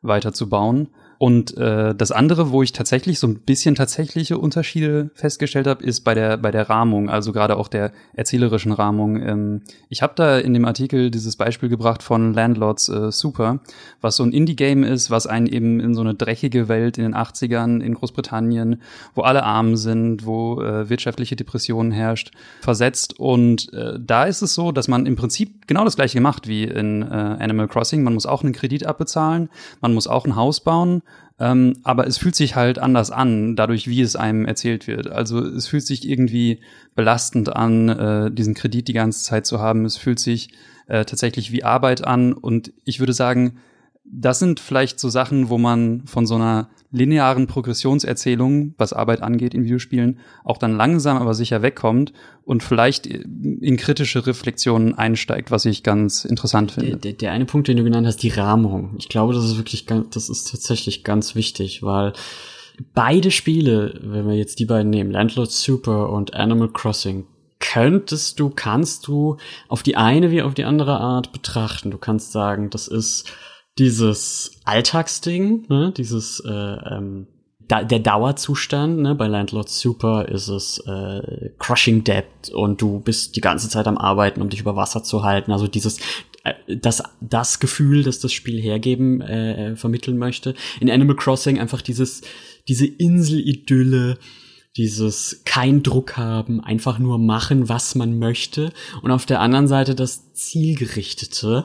[0.00, 0.88] weiter zu bauen.
[1.22, 6.00] Und äh, das andere, wo ich tatsächlich so ein bisschen tatsächliche Unterschiede festgestellt habe, ist
[6.00, 9.22] bei der bei der Rahmung, also gerade auch der erzählerischen Rahmung.
[9.22, 13.60] Ähm, ich habe da in dem Artikel dieses Beispiel gebracht von Landlords äh, Super,
[14.00, 17.14] was so ein Indie-Game ist, was einen eben in so eine dreckige Welt in den
[17.14, 18.82] 80ern in Großbritannien,
[19.14, 22.32] wo alle arm sind, wo äh, wirtschaftliche Depressionen herrscht,
[22.62, 23.20] versetzt.
[23.20, 26.64] Und äh, da ist es so, dass man im Prinzip genau das gleiche macht wie
[26.64, 28.02] in äh, Animal Crossing.
[28.02, 31.00] Man muss auch einen Kredit abbezahlen, man muss auch ein Haus bauen
[31.38, 35.08] ähm, aber es fühlt sich halt anders an, dadurch, wie es einem erzählt wird.
[35.08, 36.60] Also es fühlt sich irgendwie
[36.94, 39.84] belastend an, äh, diesen Kredit die ganze Zeit zu haben.
[39.84, 40.50] Es fühlt sich
[40.86, 42.32] äh, tatsächlich wie Arbeit an.
[42.32, 43.58] Und ich würde sagen,
[44.14, 49.54] das sind vielleicht so Sachen, wo man von so einer linearen Progressionserzählung, was Arbeit angeht
[49.54, 52.12] in Videospielen, auch dann langsam aber sicher wegkommt
[52.44, 56.90] und vielleicht in kritische Reflexionen einsteigt, was ich ganz interessant finde.
[56.90, 58.94] Der, der, der eine Punkt, den du genannt hast, die Rahmung.
[58.98, 62.12] Ich glaube, das ist wirklich, das ist tatsächlich ganz wichtig, weil
[62.92, 67.24] beide Spiele, wenn wir jetzt die beiden nehmen, Landlord Super und Animal Crossing,
[67.60, 71.90] könntest du, kannst du auf die eine wie auf die andere Art betrachten.
[71.90, 73.32] Du kannst sagen, das ist
[73.78, 77.26] dieses Alltagsding, ne, dieses äh, ähm,
[77.60, 83.36] da, der Dauerzustand, ne, bei Landlord Super ist es äh, Crushing Debt und du bist
[83.36, 85.52] die ganze Zeit am Arbeiten, um dich über Wasser zu halten.
[85.52, 85.98] Also dieses
[86.44, 90.54] äh, das, das Gefühl, das das Spiel hergeben, äh, vermitteln möchte.
[90.80, 92.22] In Animal Crossing einfach dieses,
[92.68, 94.18] diese Inselidylle,
[94.76, 98.72] dieses kein Druck haben, einfach nur machen, was man möchte.
[99.02, 101.64] Und auf der anderen Seite das Zielgerichtete,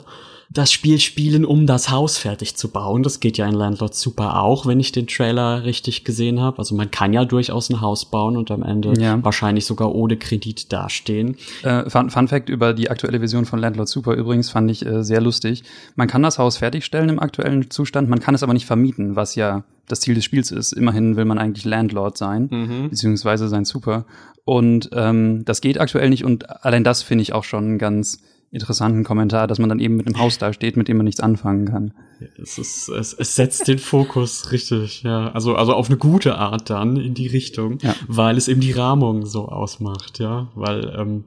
[0.50, 3.04] das Spiel spielen, um das Haus fertig zu bauen.
[3.04, 6.60] Das geht ja in Landlord Super auch, wenn ich den Trailer richtig gesehen habe.
[6.60, 9.22] Also man kann ja durchaus ein Haus bauen und am Ende ja.
[9.24, 11.36] wahrscheinlich sogar ohne Kredit dastehen.
[11.64, 15.04] Äh, Fun, Fun, Fact über die aktuelle Version von Landlord Super übrigens fand ich äh,
[15.04, 15.64] sehr lustig.
[15.96, 19.36] Man kann das Haus fertigstellen im aktuellen Zustand, man kann es aber nicht vermieten, was
[19.36, 20.74] ja das Ziel des Spiels ist.
[20.74, 22.90] Immerhin will man eigentlich Landlord sein, mhm.
[22.90, 24.06] beziehungsweise sein Super.
[24.46, 28.20] Und ähm, das geht aktuell nicht und allein das finde ich auch schon ganz
[28.52, 31.20] interessanten Kommentar, dass man dann eben mit einem Haus da steht, mit dem man nichts
[31.20, 31.94] anfangen kann.
[32.42, 35.32] Es, ist, es, es setzt den Fokus richtig, ja.
[35.32, 37.94] Also, also auf eine gute Art dann in die Richtung, ja.
[38.08, 40.48] weil es eben die Rahmung so ausmacht, ja.
[40.56, 41.26] Weil ähm,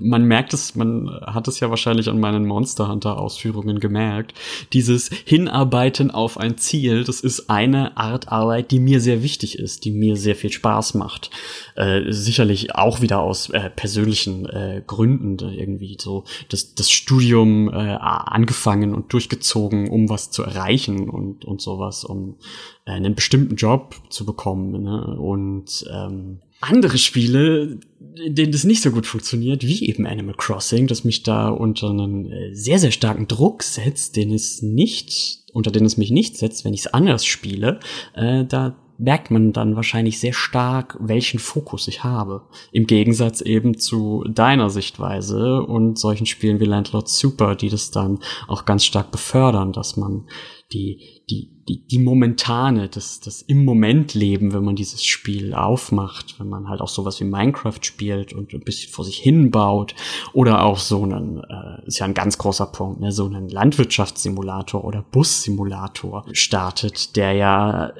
[0.00, 4.34] man merkt es, man hat es ja wahrscheinlich an meinen Monster Hunter Ausführungen gemerkt.
[4.72, 9.84] Dieses Hinarbeiten auf ein Ziel, das ist eine Art Arbeit, die mir sehr wichtig ist,
[9.84, 11.30] die mir sehr viel Spaß macht.
[11.76, 17.72] Äh, sicherlich auch wieder aus äh, persönlichen äh, Gründen irgendwie so das, das Studium äh,
[17.72, 22.36] angefangen und durchgezogen, um was zu erreichen und, und sowas, um
[22.84, 24.82] einen bestimmten Job zu bekommen.
[24.82, 25.16] Ne?
[25.18, 27.78] Und ähm, andere Spiele,
[28.14, 31.90] in denen das nicht so gut funktioniert, wie eben Animal Crossing, das mich da unter
[31.90, 36.36] einen äh, sehr, sehr starken Druck setzt, den es nicht, unter den es mich nicht
[36.36, 37.80] setzt, wenn ich es anders spiele,
[38.14, 42.42] äh, da merkt man dann wahrscheinlich sehr stark, welchen Fokus ich habe.
[42.70, 48.18] Im Gegensatz eben zu deiner Sichtweise und solchen Spielen wie Landlord Super, die das dann
[48.46, 50.26] auch ganz stark befördern, dass man
[50.72, 56.38] die, die, die, die momentane, das, das im Moment leben, wenn man dieses Spiel aufmacht,
[56.38, 59.94] wenn man halt auch sowas wie Minecraft spielt und ein bisschen vor sich hin baut
[60.32, 64.84] oder auch so einen, äh, ist ja ein ganz großer Punkt, ne, so einen Landwirtschaftssimulator
[64.84, 67.92] oder Bussimulator startet, der ja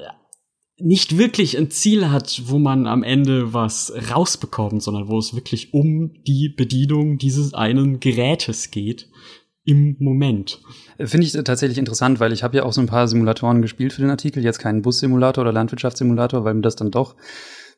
[0.83, 5.73] nicht wirklich ein Ziel hat, wo man am Ende was rausbekommt, sondern wo es wirklich
[5.73, 9.09] um die Bedienung dieses einen Gerätes geht
[9.63, 10.61] im Moment.
[10.97, 14.01] Finde ich tatsächlich interessant, weil ich habe ja auch so ein paar Simulatoren gespielt für
[14.01, 17.15] den Artikel, jetzt keinen Bussimulator oder Landwirtschaftssimulator, weil mir das dann doch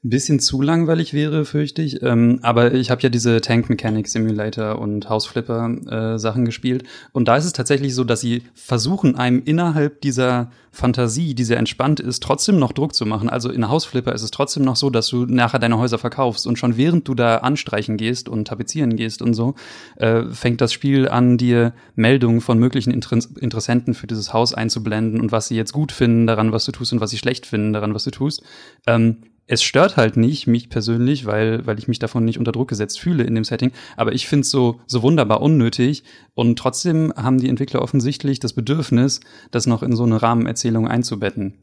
[0.04, 2.02] ein bisschen zu langweilig wäre, fürchte ich.
[2.02, 5.70] Ähm, aber ich habe ja diese Tank Mechanic Simulator und Hausflipper
[6.16, 6.84] äh, Sachen gespielt.
[7.14, 11.58] Und da ist es tatsächlich so, dass sie versuchen, einem innerhalb dieser Fantasie, die sehr
[11.58, 13.30] entspannt ist, trotzdem noch Druck zu machen.
[13.30, 16.48] Also in Hausflipper ist es trotzdem noch so, dass du nachher deine Häuser verkaufst.
[16.48, 19.56] Und schon während du da anstreichen gehst und tapezieren gehst und so,
[19.96, 25.22] äh, fängt das Spiel an, dir Meldungen von möglichen Inter Interessenten für dieses Haus einzublenden
[25.22, 27.72] und was sie jetzt gut finden daran, was du tust und was sie schlecht finden
[27.72, 28.42] daran, was du tust.
[28.88, 32.70] Ähm, es stört halt nicht mich persönlich, weil, weil ich mich davon nicht unter Druck
[32.70, 33.72] gesetzt fühle in dem Setting.
[33.98, 36.04] Aber ich finde es so, so wunderbar unnötig.
[36.34, 39.20] Und trotzdem haben die Entwickler offensichtlich das Bedürfnis,
[39.52, 41.58] das noch in so eine Rahmenerzählung einzubetten.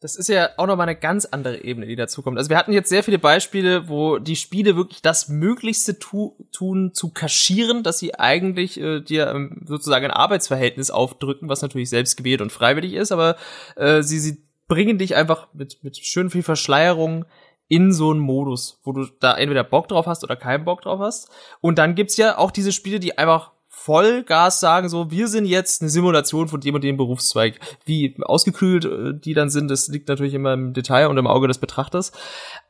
[0.00, 2.36] Das ist ja auch nochmal eine ganz andere Ebene, die dazukommt.
[2.36, 6.90] Also wir hatten jetzt sehr viele Beispiele, wo die Spiele wirklich das Möglichste tu tun,
[6.92, 12.18] zu kaschieren, dass sie eigentlich äh, dir ähm, sozusagen ein Arbeitsverhältnis aufdrücken, was natürlich selbst
[12.18, 13.36] gewählt und freiwillig ist, aber
[13.76, 17.24] äh, sie, sie bringen dich einfach mit, mit schön viel Verschleierung
[17.68, 21.00] in so einen Modus, wo du da entweder Bock drauf hast oder keinen Bock drauf
[21.00, 21.30] hast.
[21.60, 23.52] Und dann gibt's ja auch diese Spiele, die einfach
[23.84, 27.60] Vollgas sagen, so, wir sind jetzt eine Simulation von dem und dem Berufszweig.
[27.84, 31.48] Wie ausgekühlt äh, die dann sind, das liegt natürlich immer im Detail und im Auge
[31.48, 32.10] des Betrachters.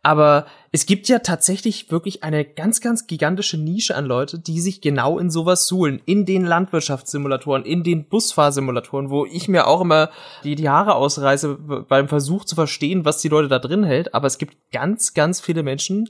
[0.03, 4.81] Aber es gibt ja tatsächlich wirklich eine ganz, ganz gigantische Nische an Leute, die sich
[4.81, 6.03] genau in sowas suhlen.
[6.05, 10.11] In den Landwirtschaftssimulatoren, in den Busfahrsimulatoren, wo ich mir auch immer
[10.43, 14.15] die, die Haare ausreiße beim Versuch zu verstehen, was die Leute da drin hält.
[14.15, 16.09] Aber es gibt ganz, ganz viele Menschen,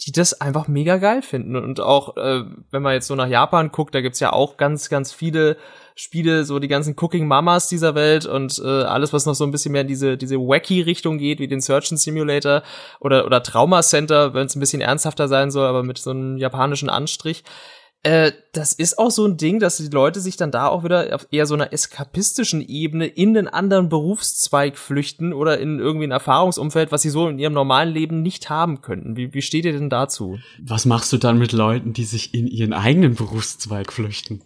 [0.00, 1.56] die das einfach mega geil finden.
[1.56, 4.88] Und auch, äh, wenn man jetzt so nach Japan guckt, da gibt's ja auch ganz,
[4.88, 5.56] ganz viele
[5.96, 9.50] Spiele, so die ganzen Cooking Mamas dieser Welt und äh, alles, was noch so ein
[9.50, 12.62] bisschen mehr in diese, diese wacky Richtung geht, wie den Surgeon Simulator
[13.00, 16.36] oder, oder Trauma Center, wenn es ein bisschen ernsthafter sein soll, aber mit so einem
[16.36, 17.42] japanischen Anstrich.
[18.04, 21.14] Äh, das ist auch so ein Ding, dass die Leute sich dann da auch wieder
[21.14, 26.12] auf eher so einer eskapistischen Ebene in den anderen Berufszweig flüchten oder in irgendwie ein
[26.12, 29.16] Erfahrungsumfeld, was sie so in ihrem normalen Leben nicht haben könnten.
[29.16, 30.38] Wie, wie steht ihr denn dazu?
[30.62, 34.42] Was machst du dann mit Leuten, die sich in ihren eigenen Berufszweig flüchten?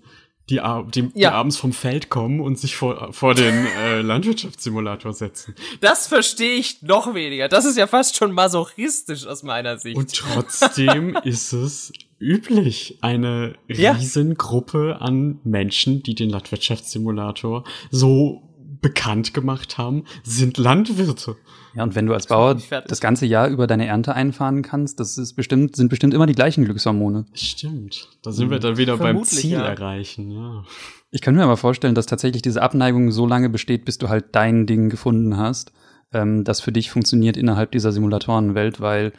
[0.52, 0.60] Die,
[0.94, 5.54] die, die abends vom Feld kommen und sich vor, vor den äh, Landwirtschaftssimulator setzen.
[5.80, 7.48] Das verstehe ich noch weniger.
[7.48, 9.96] Das ist ja fast schon masochistisch aus meiner Sicht.
[9.96, 13.92] Und trotzdem ist es üblich, eine ja.
[13.92, 18.42] Riesengruppe an Menschen, die den Landwirtschaftssimulator so
[18.82, 21.36] bekannt gemacht haben, sind Landwirte.
[21.74, 22.56] Ja, und wenn du als Bauer
[22.86, 26.34] das ganze Jahr über deine Ernte einfahren kannst, das ist bestimmt, sind bestimmt immer die
[26.34, 27.24] gleichen Glückshormone.
[27.32, 28.08] Stimmt.
[28.22, 29.66] Da sind wir dann wieder beim Ziel ja.
[29.66, 30.64] erreichen, ja.
[31.10, 34.26] Ich kann mir aber vorstellen, dass tatsächlich diese Abneigung so lange besteht, bis du halt
[34.32, 35.72] dein Ding gefunden hast,
[36.12, 39.12] ähm, das für dich funktioniert innerhalb dieser Simulatorenwelt, weil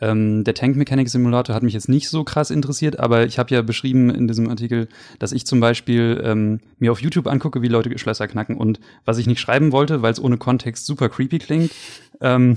[0.00, 3.52] ähm, der Tank Mechanic Simulator hat mich jetzt nicht so krass interessiert, aber ich habe
[3.54, 7.68] ja beschrieben in diesem Artikel, dass ich zum Beispiel ähm, mir auf YouTube angucke, wie
[7.68, 8.56] Leute Schlösser knacken.
[8.56, 11.72] Und was ich nicht schreiben wollte, weil es ohne Kontext super creepy klingt,
[12.20, 12.56] ähm,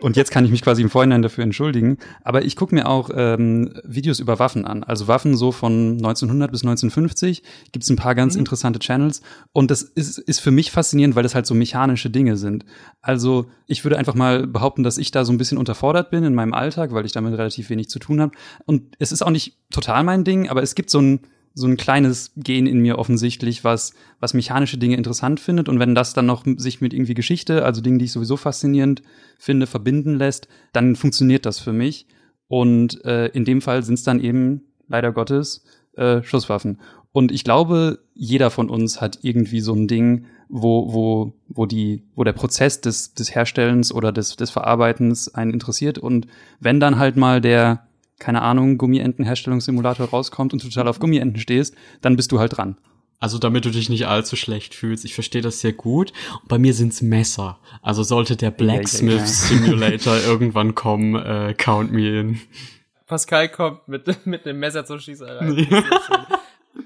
[0.00, 1.98] und jetzt kann ich mich quasi im Vorhinein dafür entschuldigen.
[2.22, 4.84] Aber ich gucke mir auch ähm, Videos über Waffen an.
[4.84, 8.40] Also Waffen so von 1900 bis 1950 gibt es ein paar ganz mhm.
[8.40, 9.22] interessante Channels.
[9.52, 12.64] Und das ist, ist für mich faszinierend, weil das halt so mechanische Dinge sind.
[13.00, 16.34] Also ich würde einfach mal behaupten, dass ich da so ein bisschen unterfordert bin in
[16.34, 18.32] meinem Alltag, weil ich damit relativ wenig zu tun habe.
[18.66, 21.20] Und es ist auch nicht total mein Ding, aber es gibt so ein
[21.54, 25.68] so ein kleines Gen in mir offensichtlich, was, was mechanische Dinge interessant findet.
[25.68, 29.02] Und wenn das dann noch sich mit irgendwie Geschichte, also Dingen, die ich sowieso faszinierend
[29.38, 32.06] finde, verbinden lässt, dann funktioniert das für mich.
[32.46, 35.64] Und äh, in dem Fall sind es dann eben, leider Gottes,
[35.96, 36.80] äh, Schusswaffen.
[37.12, 42.04] Und ich glaube, jeder von uns hat irgendwie so ein Ding, wo, wo, wo die,
[42.14, 45.98] wo der Prozess des, des Herstellens oder des, des Verarbeitens einen interessiert.
[45.98, 46.26] Und
[46.60, 47.88] wenn dann halt mal der,
[48.20, 52.76] keine Ahnung, Gummientenherstellungssimulator rauskommt und total auf Gummienten stehst, dann bist du halt dran.
[53.18, 55.04] Also damit du dich nicht allzu schlecht fühlst.
[55.04, 56.12] Ich verstehe das sehr gut.
[56.40, 57.58] Und bei mir sind's Messer.
[57.82, 59.26] Also sollte der Blacksmith ja, ja, ja.
[59.26, 62.40] Simulator irgendwann kommen, äh, count me in.
[63.06, 65.66] Pascal kommt mit, mit einem Messer zur Schießerei.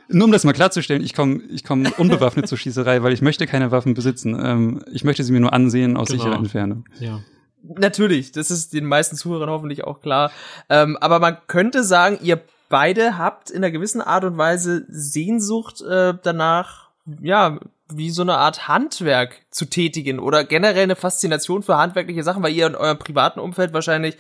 [0.08, 3.46] Nur um das mal klarzustellen, ich komme ich komm unbewaffnet zur Schießerei, weil ich möchte
[3.46, 4.36] keine Waffen besitzen.
[4.42, 6.22] Ähm, ich möchte sie mir nur ansehen aus genau.
[6.22, 6.84] sicherer Entfernung.
[6.98, 7.20] Ja.
[7.66, 10.30] Natürlich, das ist den meisten Zuhörern hoffentlich auch klar.
[10.68, 15.80] Ähm, aber man könnte sagen, ihr beide habt in einer gewissen Art und Weise Sehnsucht
[15.80, 17.58] äh, danach, ja,
[17.92, 22.54] wie so eine Art Handwerk zu tätigen oder generell eine Faszination für handwerkliche Sachen, weil
[22.54, 24.16] ihr in eurem privaten Umfeld wahrscheinlich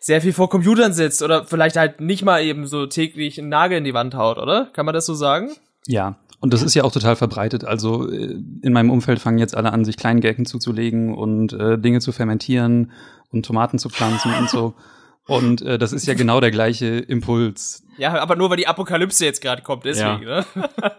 [0.00, 3.78] sehr viel vor Computern sitzt oder vielleicht halt nicht mal eben so täglich einen Nagel
[3.78, 4.66] in die Wand haut, oder?
[4.72, 5.50] Kann man das so sagen?
[5.86, 7.64] Ja, und das ist ja auch total verbreitet.
[7.64, 12.00] Also äh, in meinem Umfeld fangen jetzt alle an, sich Kleingärten zuzulegen und äh, Dinge
[12.00, 12.90] zu fermentieren
[13.30, 14.74] und Tomaten zu pflanzen und so.
[15.28, 17.82] Und äh, das ist ja genau der gleiche Impuls.
[17.98, 20.40] Ja, aber nur weil die Apokalypse jetzt gerade kommt, deswegen, ja.
[20.40, 20.46] ne?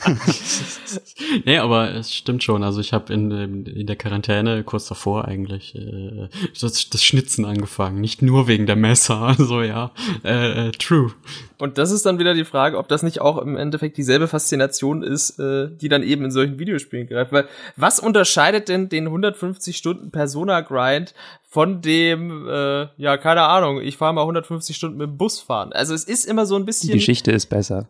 [1.44, 2.62] nee, aber es stimmt schon.
[2.62, 6.28] Also ich habe in, in der Quarantäne kurz davor eigentlich äh,
[6.60, 8.00] das, das Schnitzen angefangen.
[8.00, 9.92] Nicht nur wegen der Messer, also ja,
[10.24, 11.12] äh, äh, true.
[11.58, 15.02] Und das ist dann wieder die Frage, ob das nicht auch im Endeffekt dieselbe Faszination
[15.02, 17.32] ist, äh, die dann eben in solchen Videospielen greift.
[17.32, 21.14] Weil was unterscheidet denn den 150 Stunden Persona-Grind
[21.52, 25.72] von dem, äh, ja, keine Ahnung, ich fahre mal 150 Stunden mit dem Bus fahren.
[25.72, 26.88] Also es ist immer so ein bisschen.
[26.88, 27.88] Die Geschichte ist besser.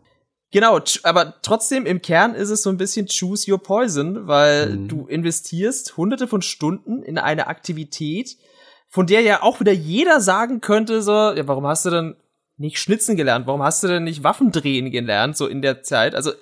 [0.52, 4.88] Genau, aber trotzdem im Kern ist es so ein bisschen choose your poison, weil mhm.
[4.88, 8.36] du investierst hunderte von Stunden in eine Aktivität,
[8.88, 12.16] von der ja auch wieder jeder sagen könnte, so, ja, warum hast du denn
[12.56, 13.46] nicht schnitzen gelernt?
[13.46, 16.16] Warum hast du denn nicht Waffen drehen gelernt, so in der Zeit?
[16.16, 16.32] Also,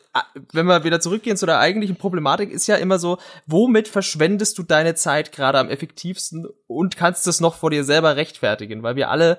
[0.53, 4.63] wenn wir wieder zurückgehen zu der eigentlichen Problematik, ist ja immer so, womit verschwendest du
[4.63, 8.83] deine Zeit gerade am effektivsten und kannst es noch vor dir selber rechtfertigen?
[8.83, 9.39] Weil wir alle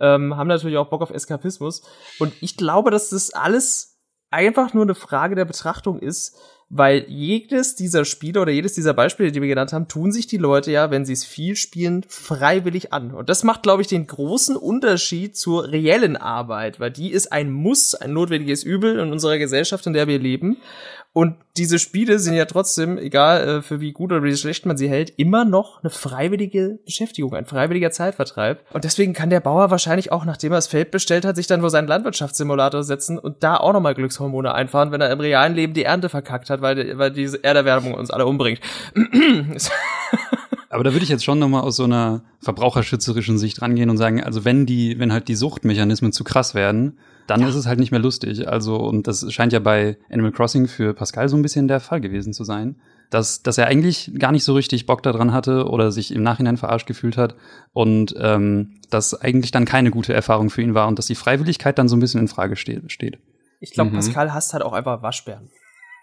[0.00, 1.82] ähm, haben natürlich auch Bock auf Eskapismus.
[2.18, 3.98] Und ich glaube, dass das alles
[4.30, 6.36] einfach nur eine Frage der Betrachtung ist,
[6.72, 10.36] weil jedes dieser Spiele oder jedes dieser Beispiele, die wir genannt haben, tun sich die
[10.36, 13.12] Leute ja, wenn sie es viel spielen, freiwillig an.
[13.12, 17.50] Und das macht, glaube ich, den großen Unterschied zur reellen Arbeit, weil die ist ein
[17.50, 20.58] Muss, ein notwendiges Übel in unserer Gesellschaft, in der wir leben.
[21.12, 24.76] Und diese Spiele sind ja trotzdem, egal äh, für wie gut oder wie schlecht man
[24.76, 28.64] sie hält, immer noch eine freiwillige Beschäftigung, ein freiwilliger Zeitvertreib.
[28.72, 31.60] Und deswegen kann der Bauer wahrscheinlich auch, nachdem er das Feld bestellt hat, sich dann
[31.60, 35.74] vor seinen Landwirtschaftssimulator setzen und da auch nochmal Glückshormone einfahren, wenn er im realen Leben
[35.74, 38.60] die Ernte verkackt hat, weil, weil diese Erderwärmung uns alle umbringt.
[40.70, 44.22] Aber da würde ich jetzt schon nochmal aus so einer verbraucherschützerischen Sicht rangehen und sagen,
[44.22, 46.98] also wenn die, wenn halt die Suchtmechanismen zu krass werden,
[47.30, 47.48] dann ja.
[47.48, 48.48] ist es halt nicht mehr lustig.
[48.48, 52.00] Also, und das scheint ja bei Animal Crossing für Pascal so ein bisschen der Fall
[52.00, 52.80] gewesen zu sein.
[53.08, 56.56] Dass, dass er eigentlich gar nicht so richtig Bock daran hatte oder sich im Nachhinein
[56.56, 57.34] verarscht gefühlt hat
[57.72, 61.76] und ähm, das eigentlich dann keine gute Erfahrung für ihn war und dass die Freiwilligkeit
[61.76, 63.18] dann so ein bisschen in Frage steht.
[63.58, 63.94] Ich glaube, mhm.
[63.94, 65.50] Pascal hasst halt auch einfach Waschbären.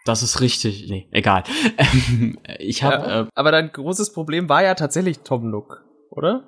[0.03, 0.89] Das ist richtig.
[0.89, 1.43] Nee, egal.
[2.59, 2.95] ich habe.
[2.95, 6.43] Ja, äh, aber dein großes Problem war ja tatsächlich Tom Nook, oder?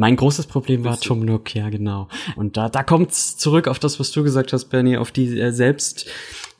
[0.00, 2.08] Mein großes Problem war Tom Nook, ja genau.
[2.34, 5.52] Und da, da kommt's zurück auf das, was du gesagt hast, Bernie, auf die äh,
[5.52, 6.06] selbst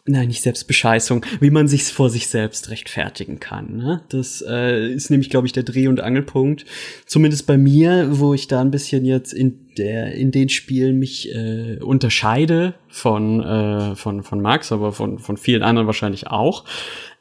[0.04, 3.78] nein, nicht Selbstbescheißung, wie man sich's vor sich selbst rechtfertigen kann.
[3.78, 4.02] Ne?
[4.10, 6.66] Das äh, ist nämlich, glaube ich, der Dreh- und Angelpunkt.
[7.06, 11.34] Zumindest bei mir, wo ich da ein bisschen jetzt in der in den Spielen mich
[11.34, 16.66] äh, unterscheide von äh, von von Max, aber von von vielen anderen wahrscheinlich auch.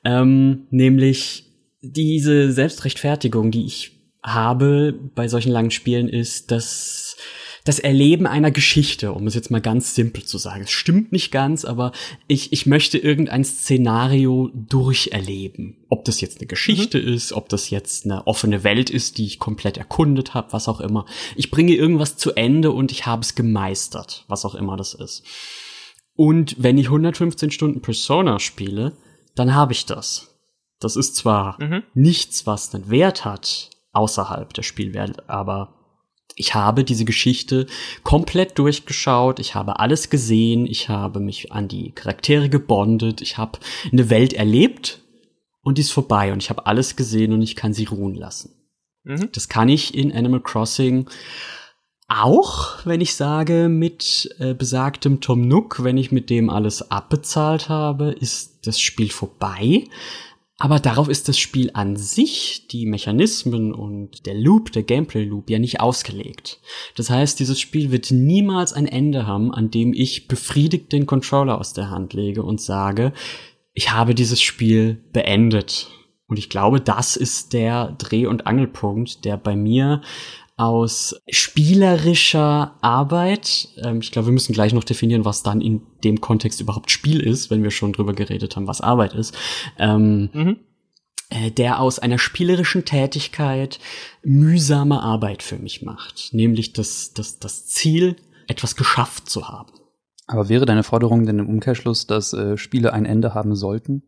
[0.03, 1.45] Ähm, nämlich
[1.81, 3.98] diese Selbstrechtfertigung, die ich
[4.33, 7.17] habe bei solchen langen Spielen, ist, dass
[7.65, 10.63] das Erleben einer Geschichte, um es jetzt mal ganz simpel zu sagen.
[10.63, 11.91] Es stimmt nicht ganz, aber
[12.27, 15.77] ich, ich möchte irgendein Szenario durcherleben.
[15.89, 17.13] Ob das jetzt eine Geschichte mhm.
[17.13, 20.79] ist, ob das jetzt eine offene Welt ist, die ich komplett erkundet habe, was auch
[20.79, 21.05] immer.
[21.35, 25.23] Ich bringe irgendwas zu Ende und ich habe es gemeistert, was auch immer das ist.
[26.15, 28.93] Und wenn ich 115 Stunden Persona spiele,
[29.35, 30.35] dann habe ich das.
[30.79, 31.83] Das ist zwar mhm.
[31.93, 35.75] nichts, was einen Wert hat außerhalb der Spielwelt, aber
[36.35, 37.67] ich habe diese Geschichte
[38.03, 43.59] komplett durchgeschaut, ich habe alles gesehen, ich habe mich an die Charaktere gebondet, ich habe
[43.91, 45.01] eine Welt erlebt
[45.61, 48.55] und die ist vorbei und ich habe alles gesehen und ich kann sie ruhen lassen.
[49.03, 49.29] Mhm.
[49.33, 51.09] Das kann ich in Animal Crossing
[52.11, 57.69] auch, wenn ich sage, mit äh, besagtem Tom Nook, wenn ich mit dem alles abbezahlt
[57.69, 59.83] habe, ist das Spiel vorbei.
[60.61, 65.57] Aber darauf ist das Spiel an sich, die Mechanismen und der Loop, der Gameplay-Loop ja
[65.57, 66.59] nicht ausgelegt.
[66.97, 71.57] Das heißt, dieses Spiel wird niemals ein Ende haben, an dem ich befriedigt den Controller
[71.57, 73.13] aus der Hand lege und sage,
[73.73, 75.87] ich habe dieses Spiel beendet.
[76.27, 80.01] Und ich glaube, das ist der Dreh- und Angelpunkt, der bei mir
[80.59, 83.69] aus spielerischer Arbeit.
[83.77, 87.21] Ähm, ich glaube, wir müssen gleich noch definieren, was dann in dem Kontext überhaupt Spiel
[87.21, 89.33] ist, wenn wir schon drüber geredet haben, was Arbeit ist.
[89.77, 90.57] Ähm, mhm.
[91.29, 93.79] äh, der aus einer spielerischen Tätigkeit
[94.21, 96.33] mühsame Arbeit für mich macht.
[96.33, 99.71] Nämlich das, das, das Ziel, etwas geschafft zu haben.
[100.27, 104.03] Aber wäre deine Forderung denn im Umkehrschluss, dass äh, Spiele ein Ende haben sollten?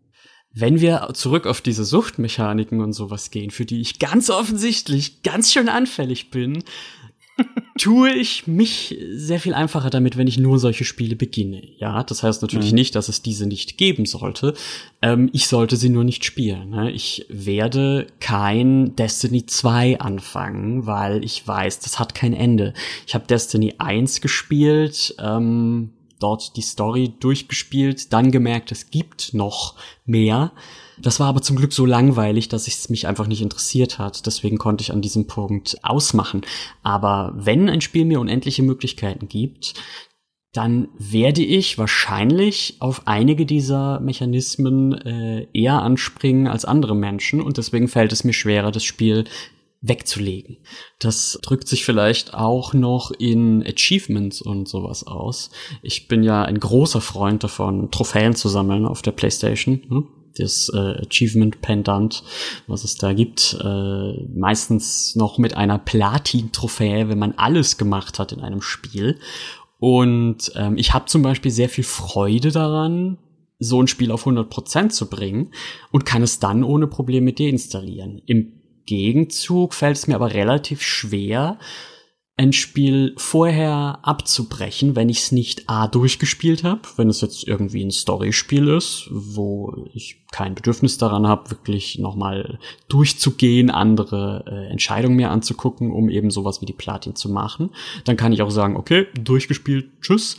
[0.54, 5.54] Wenn wir zurück auf diese Suchtmechaniken und sowas gehen, für die ich ganz offensichtlich ganz
[5.54, 6.64] schön anfällig bin,
[7.78, 11.64] tue ich mich sehr viel einfacher damit, wenn ich nur solche Spiele beginne.
[11.78, 12.76] Ja, das heißt natürlich mhm.
[12.76, 14.54] nicht, dass es diese nicht geben sollte.
[15.02, 16.72] Ähm, ich sollte sie nur nicht spielen.
[16.72, 16.92] Ne?
[16.92, 22.74] Ich werde kein Destiny 2 anfangen, weil ich weiß, das hat kein Ende.
[23.08, 25.92] Ich habe Destiny 1 gespielt, ähm,
[26.22, 30.52] dort die Story durchgespielt, dann gemerkt, es gibt noch mehr.
[30.98, 34.26] Das war aber zum Glück so langweilig, dass es mich einfach nicht interessiert hat.
[34.26, 36.42] Deswegen konnte ich an diesem Punkt ausmachen.
[36.84, 39.74] Aber wenn ein Spiel mir unendliche Möglichkeiten gibt,
[40.54, 47.58] dann werde ich wahrscheinlich auf einige dieser Mechanismen äh, eher anspringen als andere Menschen und
[47.58, 49.24] deswegen fällt es mir schwerer, das Spiel
[49.82, 50.58] wegzulegen.
[51.00, 55.50] Das drückt sich vielleicht auch noch in Achievements und sowas aus.
[55.82, 59.82] Ich bin ja ein großer Freund davon, Trophäen zu sammeln auf der PlayStation.
[59.88, 60.08] Hm?
[60.38, 62.24] Das äh, Achievement Pendant,
[62.68, 68.32] was es da gibt, äh, meistens noch mit einer Platin-Trophäe, wenn man alles gemacht hat
[68.32, 69.20] in einem Spiel.
[69.80, 73.18] Und ähm, ich habe zum Beispiel sehr viel Freude daran,
[73.60, 75.52] so ein Spiel auf 100% zu bringen
[75.92, 78.22] und kann es dann ohne Probleme deinstallieren.
[78.26, 81.58] Im Gegenzug fällt es mir aber relativ schwer,
[82.42, 87.84] ein Spiel vorher abzubrechen, wenn ich es nicht A durchgespielt habe, wenn es jetzt irgendwie
[87.84, 92.58] ein Storyspiel ist, wo ich kein Bedürfnis daran habe, wirklich nochmal
[92.88, 97.70] durchzugehen, andere äh, Entscheidungen mir anzugucken, um eben sowas wie die Platin zu machen.
[98.06, 100.38] Dann kann ich auch sagen, okay, durchgespielt, tschüss.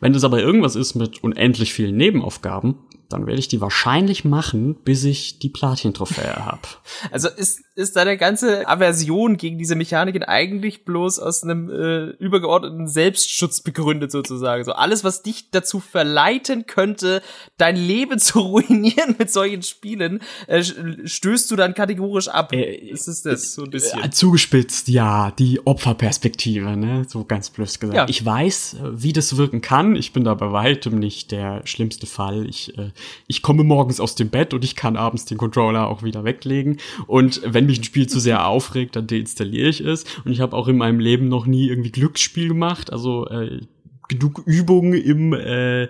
[0.00, 2.76] Wenn das aber irgendwas ist mit unendlich vielen Nebenaufgaben,
[3.14, 6.60] dann werde ich die wahrscheinlich machen, bis ich die Platin-Trophäe habe.
[7.10, 12.88] Also ist, ist deine ganze Aversion gegen diese Mechaniken eigentlich bloß aus einem äh, übergeordneten
[12.88, 14.64] Selbstschutz begründet sozusagen.
[14.64, 17.22] So alles, was dich dazu verleiten könnte,
[17.56, 22.52] dein Leben zu ruinieren mit solchen Spielen, äh, stößt du dann kategorisch ab.
[22.52, 24.02] Äh, ist es das so ein bisschen?
[24.02, 27.96] Äh, zugespitzt, ja, die Opferperspektive, ne, so ganz blöd gesagt.
[27.96, 28.06] Ja.
[28.08, 29.96] Ich weiß, wie das wirken kann.
[29.96, 32.46] Ich bin da bei weitem nicht der schlimmste Fall.
[32.48, 32.90] Ich äh,
[33.26, 36.78] ich komme morgens aus dem Bett und ich kann abends den Controller auch wieder weglegen.
[37.06, 40.04] Und wenn mich ein Spiel zu sehr aufregt, dann deinstalliere ich es.
[40.24, 42.92] Und ich habe auch in meinem Leben noch nie irgendwie Glücksspiel gemacht.
[42.92, 43.60] Also äh,
[44.08, 45.88] genug Übungen im äh,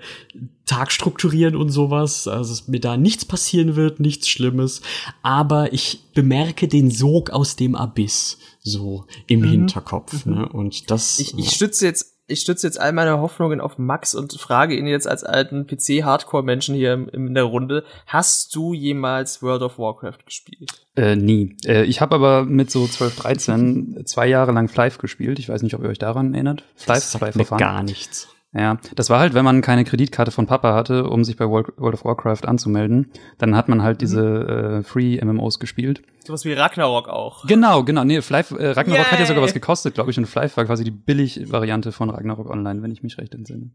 [0.67, 4.81] Tag strukturieren und sowas, also dass mir da nichts passieren wird, nichts Schlimmes,
[5.23, 9.51] aber ich bemerke den Sog aus dem Abyss so im mhm.
[9.51, 10.49] Hinterkopf, ne?
[10.49, 14.33] Und das ich, ich stütze jetzt ich stütze jetzt all meine Hoffnungen auf Max und
[14.41, 19.63] frage ihn jetzt als alten PC-Hardcore-Menschen hier in, in der Runde, hast du jemals World
[19.63, 20.87] of Warcraft gespielt?
[20.97, 21.57] Äh, nie.
[21.67, 25.39] Äh, ich habe aber mit so 12, 13 zwei Jahre lang Flive gespielt.
[25.39, 26.63] Ich weiß nicht, ob ihr euch daran erinnert.
[26.77, 28.29] Flive, das sagt mir gar nichts.
[28.57, 31.77] Ja, das war halt, wenn man keine Kreditkarte von Papa hatte, um sich bei World,
[31.77, 34.81] of Warcraft anzumelden, dann hat man halt diese mhm.
[34.81, 36.03] äh, Free-MMOs gespielt.
[36.25, 37.47] Sowas wie Ragnarok auch.
[37.47, 38.05] Genau, genau.
[38.05, 39.13] Nee, Fly, äh, Ragnarok Yay.
[39.13, 42.49] hat ja sogar was gekostet, glaube ich, und Fly war quasi die Billig-Variante von Ragnarok
[42.49, 43.71] Online, wenn ich mich recht entsinne.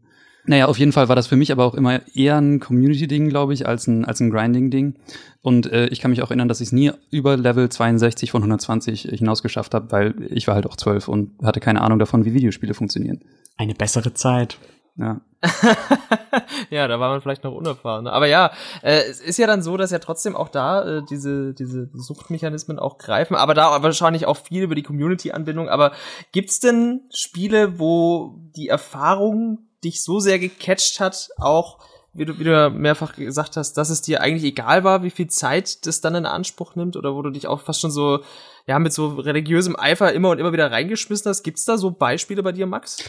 [0.46, 3.52] Naja, auf jeden Fall war das für mich aber auch immer eher ein Community-Ding, glaube
[3.52, 4.94] ich, als ein, als ein Grinding-Ding.
[5.42, 8.42] Und äh, ich kann mich auch erinnern, dass ich es nie über Level 62 von
[8.42, 12.24] 120 hinaus geschafft habe, weil ich war halt auch zwölf und hatte keine Ahnung davon,
[12.24, 13.20] wie Videospiele funktionieren.
[13.60, 14.56] Eine bessere Zeit.
[14.96, 15.20] Ja.
[16.70, 18.06] ja, da war man vielleicht noch unerfahren.
[18.06, 21.52] Aber ja, äh, es ist ja dann so, dass ja trotzdem auch da äh, diese,
[21.52, 25.68] diese Suchtmechanismen auch greifen, aber da wahrscheinlich auch viel über die Community-Anbindung.
[25.68, 25.92] Aber
[26.32, 31.80] gibt's denn Spiele, wo die Erfahrung dich so sehr gecatcht hat, auch
[32.14, 35.28] wie du, wie du mehrfach gesagt hast, dass es dir eigentlich egal war, wie viel
[35.28, 38.20] Zeit das dann in Anspruch nimmt oder wo du dich auch fast schon so,
[38.66, 41.42] ja, mit so religiösem Eifer immer und immer wieder reingeschmissen hast.
[41.42, 43.04] Gibt's da so Beispiele bei dir, Max?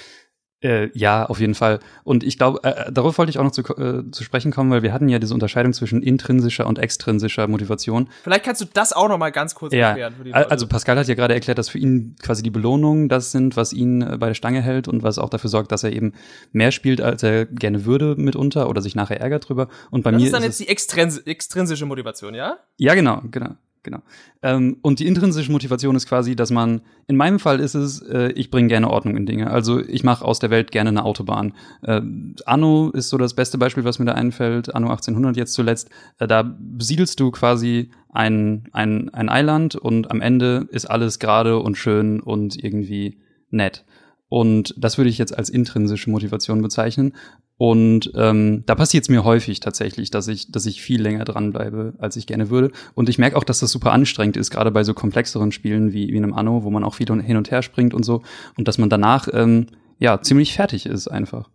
[0.63, 1.79] Äh, ja, auf jeden Fall.
[2.03, 4.69] Und ich glaube, äh, äh, darauf wollte ich auch noch zu, äh, zu sprechen kommen,
[4.69, 8.09] weil wir hatten ja diese Unterscheidung zwischen intrinsischer und extrinsischer Motivation.
[8.23, 9.89] Vielleicht kannst du das auch noch mal ganz kurz ja.
[9.89, 10.13] erklären.
[10.15, 10.51] Für die Leute.
[10.51, 13.73] Also Pascal hat ja gerade erklärt, dass für ihn quasi die Belohnungen das sind, was
[13.73, 16.13] ihn äh, bei der Stange hält und was auch dafür sorgt, dass er eben
[16.51, 19.67] mehr spielt, als er gerne würde mitunter oder sich nachher ärgert drüber.
[19.89, 22.57] Und bei das mir ist dann ist jetzt die extrins extrinsische Motivation, ja?
[22.77, 23.55] Ja, genau, genau.
[23.83, 23.99] Genau.
[24.41, 28.31] Ähm, und die intrinsische Motivation ist quasi, dass man, in meinem Fall ist es, äh,
[28.33, 29.49] ich bringe gerne Ordnung in Dinge.
[29.49, 31.53] Also ich mache aus der Welt gerne eine Autobahn.
[31.81, 32.01] Äh,
[32.45, 34.73] Anno ist so das beste Beispiel, was mir da einfällt.
[34.73, 35.89] Anno 1800 jetzt zuletzt.
[36.19, 41.59] Äh, da besiedelst du quasi ein, ein, ein Eiland und am Ende ist alles gerade
[41.59, 43.19] und schön und irgendwie
[43.49, 43.85] nett.
[44.33, 47.13] Und das würde ich jetzt als intrinsische Motivation bezeichnen.
[47.61, 51.93] Und ähm, da passiert es mir häufig tatsächlich, dass ich, dass ich viel länger dranbleibe,
[51.99, 52.71] als ich gerne würde.
[52.95, 56.11] Und ich merke auch, dass das super anstrengend ist, gerade bei so komplexeren Spielen wie,
[56.11, 58.23] wie einem Anno, wo man auch viel hin und her springt und so.
[58.57, 59.67] Und dass man danach ähm,
[59.99, 61.51] ja ziemlich fertig ist einfach.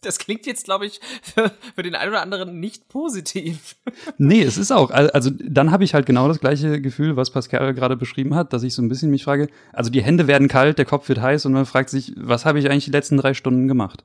[0.00, 3.76] Das klingt jetzt, glaube ich, für, für, den einen oder anderen nicht positiv.
[4.16, 4.90] nee, es ist auch.
[4.90, 8.62] Also dann habe ich halt genau das gleiche Gefühl, was Pascal gerade beschrieben hat, dass
[8.62, 11.44] ich so ein bisschen mich frage, also die Hände werden kalt, der Kopf wird heiß
[11.44, 14.04] und man fragt sich, was habe ich eigentlich die letzten drei Stunden gemacht?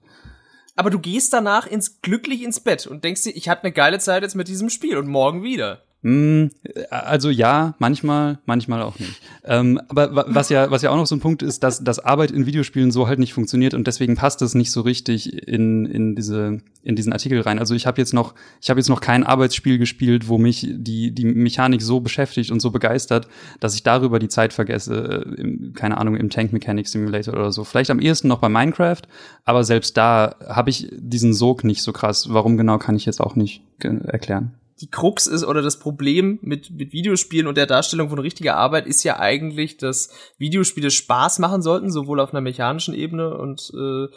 [0.78, 4.00] Aber du gehst danach ins glücklich ins Bett und denkst dir, ich hatte eine geile
[4.00, 5.84] Zeit jetzt mit diesem Spiel und morgen wieder.
[6.04, 6.46] Mm,
[6.92, 9.20] also ja, manchmal, manchmal auch nicht.
[9.44, 12.30] Ähm, aber was ja, was ja auch noch so ein Punkt ist, dass, dass Arbeit
[12.30, 16.16] in Videospielen so halt nicht funktioniert und deswegen passt es nicht so richtig in, in
[16.16, 17.58] diese, in diesen Artikel rein.
[17.58, 21.12] Also ich habe jetzt noch, ich habe jetzt noch kein Arbeitsspiel gespielt, wo mich die,
[21.12, 23.28] die Mechanik so beschäftigt und so begeistert,
[23.60, 25.26] dass ich darüber die Zeit vergesse.
[25.26, 27.64] Äh, Im, keine Ahnung, im Tank Mechanic Simulator oder so.
[27.64, 29.02] Vielleicht am ehesten noch bei Minecraft,
[29.46, 32.28] aber selbst da habe ich diesen Sog nicht so krass.
[32.30, 36.70] Warum genau kann ich jetzt auch nicht erklären die Krux ist oder das Problem mit,
[36.72, 41.62] mit Videospielen und der Darstellung von richtiger Arbeit ist ja eigentlich, dass Videospiele Spaß machen
[41.62, 44.08] sollten, sowohl auf einer mechanischen Ebene und äh,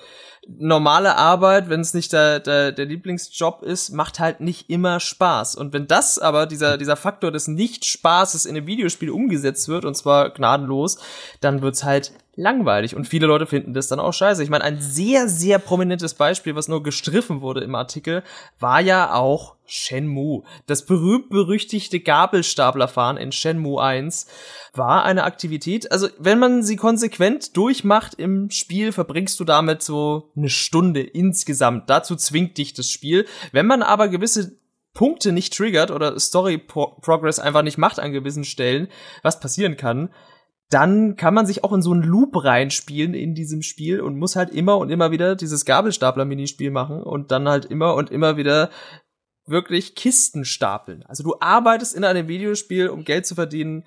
[0.46, 5.54] normale Arbeit, wenn es nicht der, der, der Lieblingsjob ist, macht halt nicht immer Spaß.
[5.54, 9.96] Und wenn das aber, dieser, dieser Faktor des Nicht-Spaßes in einem Videospiel umgesetzt wird, und
[9.96, 10.98] zwar gnadenlos,
[11.40, 12.96] dann wird's halt langweilig.
[12.96, 14.42] Und viele Leute finden das dann auch scheiße.
[14.42, 18.22] Ich meine, ein sehr, sehr prominentes Beispiel, was nur gestriffen wurde im Artikel,
[18.58, 20.42] war ja auch Shenmue.
[20.66, 24.26] Das berühmt-berüchtigte Gabelstaplerfahren in Shenmue 1
[24.72, 25.92] war eine Aktivität.
[25.92, 31.90] Also, wenn man sie konsequent durchmacht im Spiel, verbringst du damit so eine Stunde insgesamt.
[31.90, 33.26] Dazu zwingt dich das Spiel.
[33.52, 34.58] Wenn man aber gewisse
[34.92, 38.88] Punkte nicht triggert oder Story Progress einfach nicht macht an gewissen Stellen,
[39.22, 40.10] was passieren kann,
[40.68, 44.36] dann kann man sich auch in so einen Loop reinspielen in diesem Spiel und muss
[44.36, 48.70] halt immer und immer wieder dieses Gabelstapler-Minispiel machen und dann halt immer und immer wieder
[49.46, 51.02] wirklich Kisten stapeln.
[51.04, 53.84] Also du arbeitest in einem Videospiel, um Geld zu verdienen.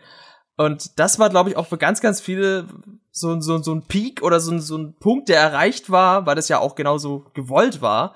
[0.56, 2.68] Und das war, glaube ich, auch für ganz, ganz viele
[3.12, 6.50] so, so, so ein Peak oder so, so ein Punkt, der erreicht war, weil das
[6.50, 8.16] ja auch genauso gewollt war,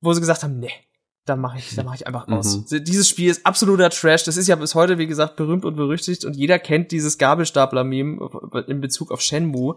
[0.00, 0.72] wo sie gesagt haben, nee,
[1.26, 2.70] da mache ich, da mache ich einfach aus.
[2.70, 2.84] Mhm.
[2.84, 4.24] Dieses Spiel ist absoluter Trash.
[4.24, 8.28] Das ist ja bis heute, wie gesagt, berühmt und berüchtigt und jeder kennt dieses Gabelstapler-Meme
[8.66, 9.76] in Bezug auf Shenmue.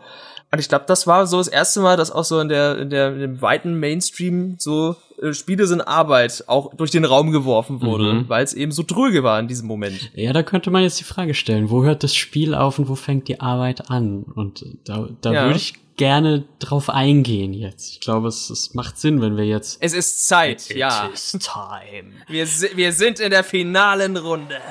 [0.51, 2.89] Und ich glaube, das war so das erste Mal, dass auch so in der, in
[2.89, 7.81] der, in dem weiten Mainstream so äh, Spiele sind Arbeit auch durch den Raum geworfen
[7.81, 8.29] wurde, mhm.
[8.29, 10.11] weil es eben so tröge war in diesem Moment.
[10.15, 12.95] Ja, da könnte man jetzt die Frage stellen, wo hört das Spiel auf und wo
[12.95, 14.23] fängt die Arbeit an?
[14.23, 15.45] Und da, da ja.
[15.45, 17.91] würde ich gerne drauf eingehen jetzt.
[17.91, 19.77] Ich glaube, es, es macht Sinn, wenn wir jetzt.
[19.81, 21.07] Es ist Zeit, It ja.
[21.07, 22.13] It is time.
[22.27, 24.61] Wir, wir sind in der finalen Runde.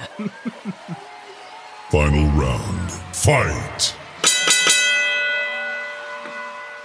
[1.91, 2.93] Final round.
[3.13, 3.95] Fight!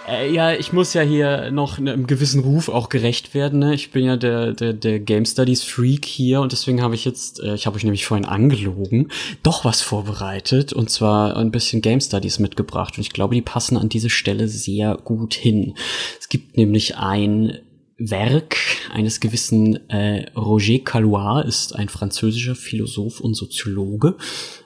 [0.07, 3.59] Äh, ja, ich muss ja hier noch einem gewissen Ruf auch gerecht werden.
[3.59, 3.73] Ne?
[3.73, 7.39] Ich bin ja der, der, der Game Studies Freak hier und deswegen habe ich jetzt,
[7.41, 9.11] äh, ich habe euch nämlich vorhin angelogen,
[9.43, 13.77] doch was vorbereitet und zwar ein bisschen Game Studies mitgebracht und ich glaube, die passen
[13.77, 15.75] an diese Stelle sehr gut hin.
[16.19, 17.59] Es gibt nämlich ein
[17.97, 18.57] Werk
[18.91, 24.15] eines gewissen äh, Roger Calois, ist ein französischer Philosoph und Soziologe.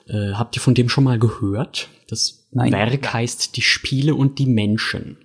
[0.08, 1.88] Äh, habt ihr von dem schon mal gehört?
[2.08, 2.72] Das Nein.
[2.72, 5.18] Werk heißt Die Spiele und die Menschen.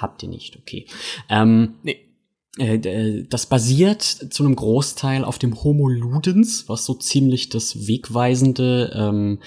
[0.00, 0.86] Habt ihr nicht, okay.
[1.28, 2.06] Ähm, nee.
[2.58, 8.92] Äh, das basiert zu einem Großteil auf dem Homo Ludens, was so ziemlich das wegweisende
[8.94, 9.38] ähm,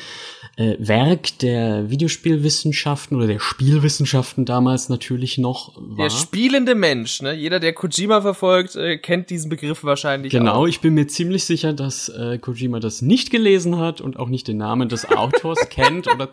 [0.55, 6.05] äh, Werk der Videospielwissenschaften oder der Spielwissenschaften damals natürlich noch war.
[6.07, 7.33] Der spielende Mensch, ne?
[7.33, 10.67] Jeder, der Kojima verfolgt, äh, kennt diesen Begriff wahrscheinlich Genau, auch.
[10.67, 14.47] ich bin mir ziemlich sicher, dass äh, Kojima das nicht gelesen hat und auch nicht
[14.47, 16.07] den Namen des Autors kennt.
[16.07, 16.29] Oder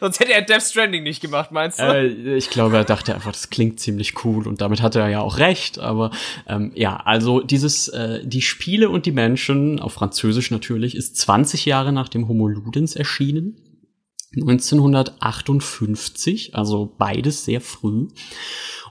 [0.00, 1.84] Sonst hätte er Death Stranding nicht gemacht, meinst du?
[1.84, 5.20] Äh, ich glaube, er dachte einfach, das klingt ziemlich cool und damit hatte er ja
[5.20, 5.78] auch recht.
[5.78, 6.10] Aber
[6.48, 11.64] ähm, ja, also dieses, äh, die Spiele und die Menschen, auf Französisch natürlich, ist 20
[11.64, 13.35] Jahre nach dem Homo Ludens erschienen
[14.34, 18.08] 1958, also beides sehr früh.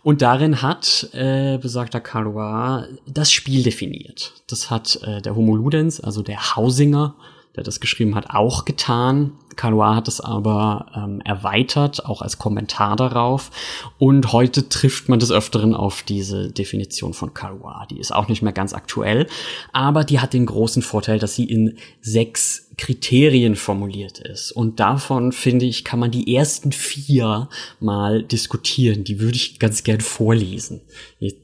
[0.04, 4.43] Und darin hat äh, besagter Calois das Spiel definiert.
[4.48, 7.16] Das hat äh, der Homo Ludens, also der Hausinger,
[7.56, 9.32] der das geschrieben hat, auch getan.
[9.56, 13.52] Calois hat es aber ähm, erweitert, auch als Kommentar darauf.
[13.98, 17.86] Und heute trifft man des Öfteren auf diese Definition von Calois.
[17.89, 19.28] Die ist auch nicht mehr ganz aktuell,
[19.72, 24.51] aber die hat den großen Vorteil, dass sie in sechs Kriterien formuliert ist.
[24.51, 27.49] Und davon, finde ich, kann man die ersten vier
[27.80, 29.03] mal diskutieren.
[29.03, 30.82] Die würde ich ganz gern vorlesen.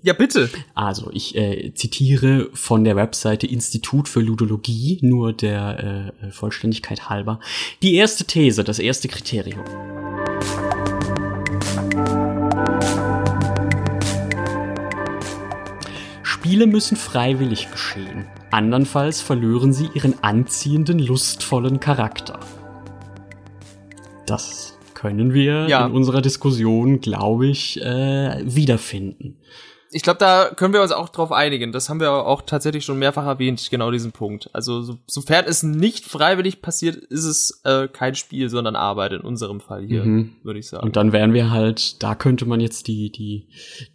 [0.04, 0.50] Ja, bitte.
[0.74, 7.40] Also, ich äh, zitiere von der Webseite Institut für Ludologie, nur der äh, Vollständigkeit halber.
[7.82, 9.64] Die erste These, das erste Kriterium.
[16.24, 18.26] Spiele müssen freiwillig geschehen.
[18.52, 22.40] Andernfalls verlören sie ihren anziehenden, lustvollen Charakter.
[24.26, 25.86] Das können wir ja.
[25.86, 29.38] in unserer Diskussion, glaube ich, äh, wiederfinden
[29.94, 31.74] ich glaube, da können wir uns auch drauf einigen.
[31.74, 34.50] Das haben wir auch tatsächlich schon mehrfach erwähnt, genau diesen Punkt.
[34.54, 39.22] Also so, sofern es nicht freiwillig passiert, ist es äh, kein Spiel, sondern Arbeit in
[39.22, 40.32] unserem Fall hier, mhm.
[40.44, 40.86] würde ich sagen.
[40.86, 43.48] Und dann wären wir halt, da könnte man jetzt die die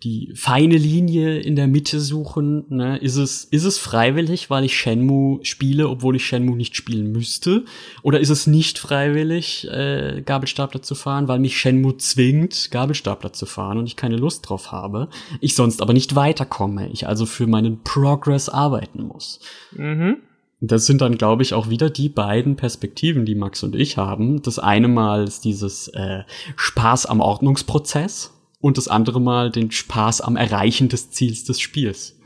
[0.03, 2.67] die feine Linie in der Mitte suchen.
[2.69, 2.99] Ne?
[2.99, 7.65] Ist es ist es freiwillig, weil ich Shenmue spiele, obwohl ich Shenmue nicht spielen müsste?
[8.03, 13.47] Oder ist es nicht freiwillig, äh, Gabelstapler zu fahren, weil mich Shenmue zwingt, Gabelstapler zu
[13.47, 15.09] fahren und ich keine Lust drauf habe?
[15.41, 19.39] Ich sonst aber nicht weiterkomme, ich also für meinen Progress arbeiten muss.
[19.71, 20.17] Mhm.
[20.61, 24.43] Das sind dann, glaube ich, auch wieder die beiden Perspektiven, die Max und ich haben.
[24.43, 26.25] Das eine Mal ist dieses äh,
[26.57, 32.19] Spaß am Ordnungsprozess und das andere Mal den Spaß am Erreichen des Ziels des Spiels.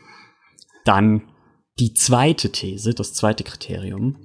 [0.86, 1.24] Dann
[1.78, 4.16] die zweite These, das zweite Kriterium.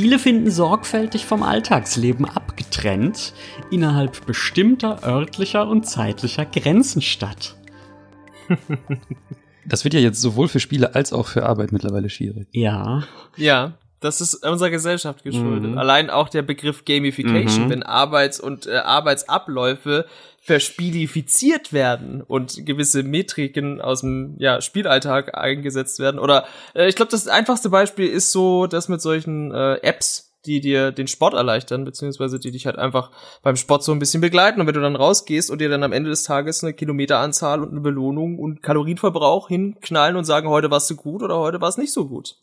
[0.00, 3.34] Spiele finden sorgfältig vom Alltagsleben abgetrennt
[3.70, 7.56] innerhalb bestimmter örtlicher und zeitlicher Grenzen statt.
[9.66, 12.48] Das wird ja jetzt sowohl für Spiele als auch für Arbeit mittlerweile schwierig.
[12.50, 13.04] Ja.
[13.36, 15.72] Ja, das ist unserer Gesellschaft geschuldet.
[15.72, 15.78] Mhm.
[15.78, 17.70] Allein auch der Begriff Gamification, mhm.
[17.70, 20.06] wenn Arbeits- und äh, Arbeitsabläufe
[20.50, 26.18] verspielifiziert werden und gewisse Metriken aus dem ja, Spielalltag eingesetzt werden.
[26.18, 26.44] Oder
[26.74, 30.90] äh, ich glaube, das einfachste Beispiel ist so, dass mit solchen äh, Apps, die dir
[30.90, 33.12] den Sport erleichtern, beziehungsweise die dich halt einfach
[33.44, 34.60] beim Sport so ein bisschen begleiten.
[34.60, 37.70] Und wenn du dann rausgehst und dir dann am Ende des Tages eine Kilometeranzahl und
[37.70, 41.78] eine Belohnung und Kalorienverbrauch hinknallen und sagen, heute warst du gut oder heute war es
[41.78, 42.34] nicht so gut.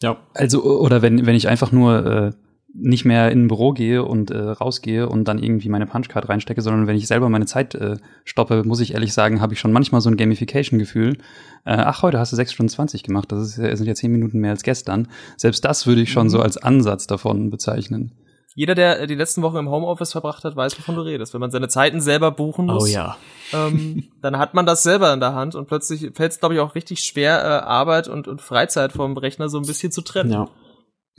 [0.00, 0.18] Ja.
[0.34, 2.30] Also, oder wenn, wenn ich einfach nur äh,
[2.72, 6.60] nicht mehr in ein Büro gehe und äh, rausgehe und dann irgendwie meine Punchcard reinstecke,
[6.60, 9.72] sondern wenn ich selber meine Zeit äh, stoppe, muss ich ehrlich sagen, habe ich schon
[9.72, 11.18] manchmal so ein Gamification-Gefühl.
[11.64, 14.40] Äh, ach, heute hast du 6 Stunden 20 gemacht, das ist, sind ja 10 Minuten
[14.40, 15.08] mehr als gestern.
[15.36, 16.30] Selbst das würde ich schon mhm.
[16.30, 18.12] so als Ansatz davon bezeichnen.
[18.56, 21.34] Jeder, der äh, die letzten Wochen im Homeoffice verbracht hat, weiß, wovon du redest.
[21.34, 23.16] Wenn man seine Zeiten selber buchen muss, oh, ja.
[23.52, 26.60] ähm, dann hat man das selber in der Hand und plötzlich fällt es, glaube ich,
[26.60, 30.32] auch richtig schwer, äh, Arbeit und, und Freizeit vom Rechner so ein bisschen zu trennen.
[30.32, 30.48] Ja.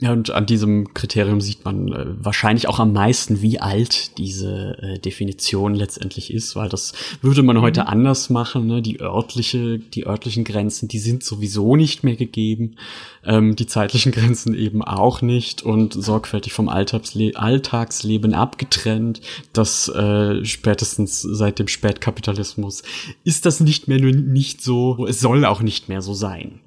[0.00, 4.78] Ja, und an diesem Kriterium sieht man äh, wahrscheinlich auch am meisten, wie alt diese
[4.80, 7.86] äh, Definition letztendlich ist, weil das würde man heute mhm.
[7.88, 8.68] anders machen.
[8.68, 8.80] Ne?
[8.80, 12.76] Die örtliche, die örtlichen Grenzen, die sind sowieso nicht mehr gegeben,
[13.24, 19.20] ähm, die zeitlichen Grenzen eben auch nicht und sorgfältig vom Alltagsle Alltagsleben abgetrennt.
[19.52, 22.84] Das äh, spätestens seit dem Spätkapitalismus
[23.24, 25.08] ist das nicht mehr nur nicht so.
[25.08, 26.60] Es soll auch nicht mehr so sein.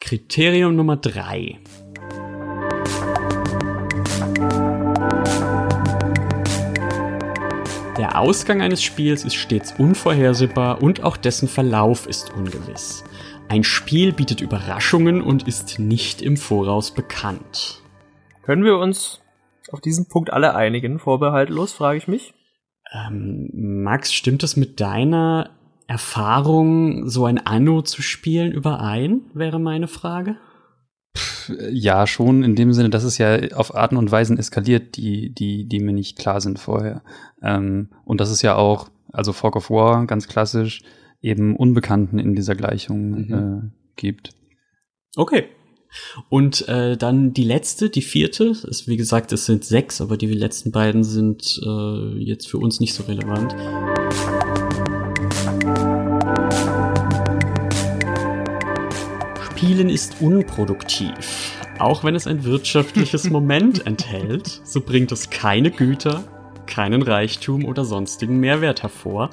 [0.00, 1.58] Kriterium Nummer drei.
[8.02, 13.04] Der Ausgang eines Spiels ist stets unvorhersehbar und auch dessen Verlauf ist ungewiss.
[13.48, 17.80] Ein Spiel bietet Überraschungen und ist nicht im Voraus bekannt.
[18.42, 19.20] Können wir uns
[19.70, 22.34] auf diesen Punkt alle einigen, vorbehaltlos, frage ich mich?
[22.92, 23.50] Ähm,
[23.84, 25.50] Max, stimmt es mit deiner
[25.86, 30.38] Erfahrung, so ein Anno zu spielen, überein, wäre meine Frage?
[31.70, 35.64] Ja, schon in dem Sinne, dass es ja auf Arten und Weisen eskaliert, die, die,
[35.66, 37.02] die mir nicht klar sind vorher.
[37.42, 40.82] Ähm, und das ist ja auch, also Fork of War, ganz klassisch,
[41.20, 43.32] eben Unbekannten in dieser Gleichung mhm.
[43.34, 44.30] äh, gibt.
[45.16, 45.44] Okay.
[46.30, 50.26] Und äh, dann die letzte, die vierte, ist wie gesagt, es sind sechs, aber die
[50.26, 53.54] letzten beiden sind äh, jetzt für uns nicht so relevant.
[59.62, 61.52] Spielen ist unproduktiv.
[61.78, 66.24] Auch wenn es ein wirtschaftliches Moment enthält, so bringt es keine Güter,
[66.66, 69.30] keinen Reichtum oder sonstigen Mehrwert hervor,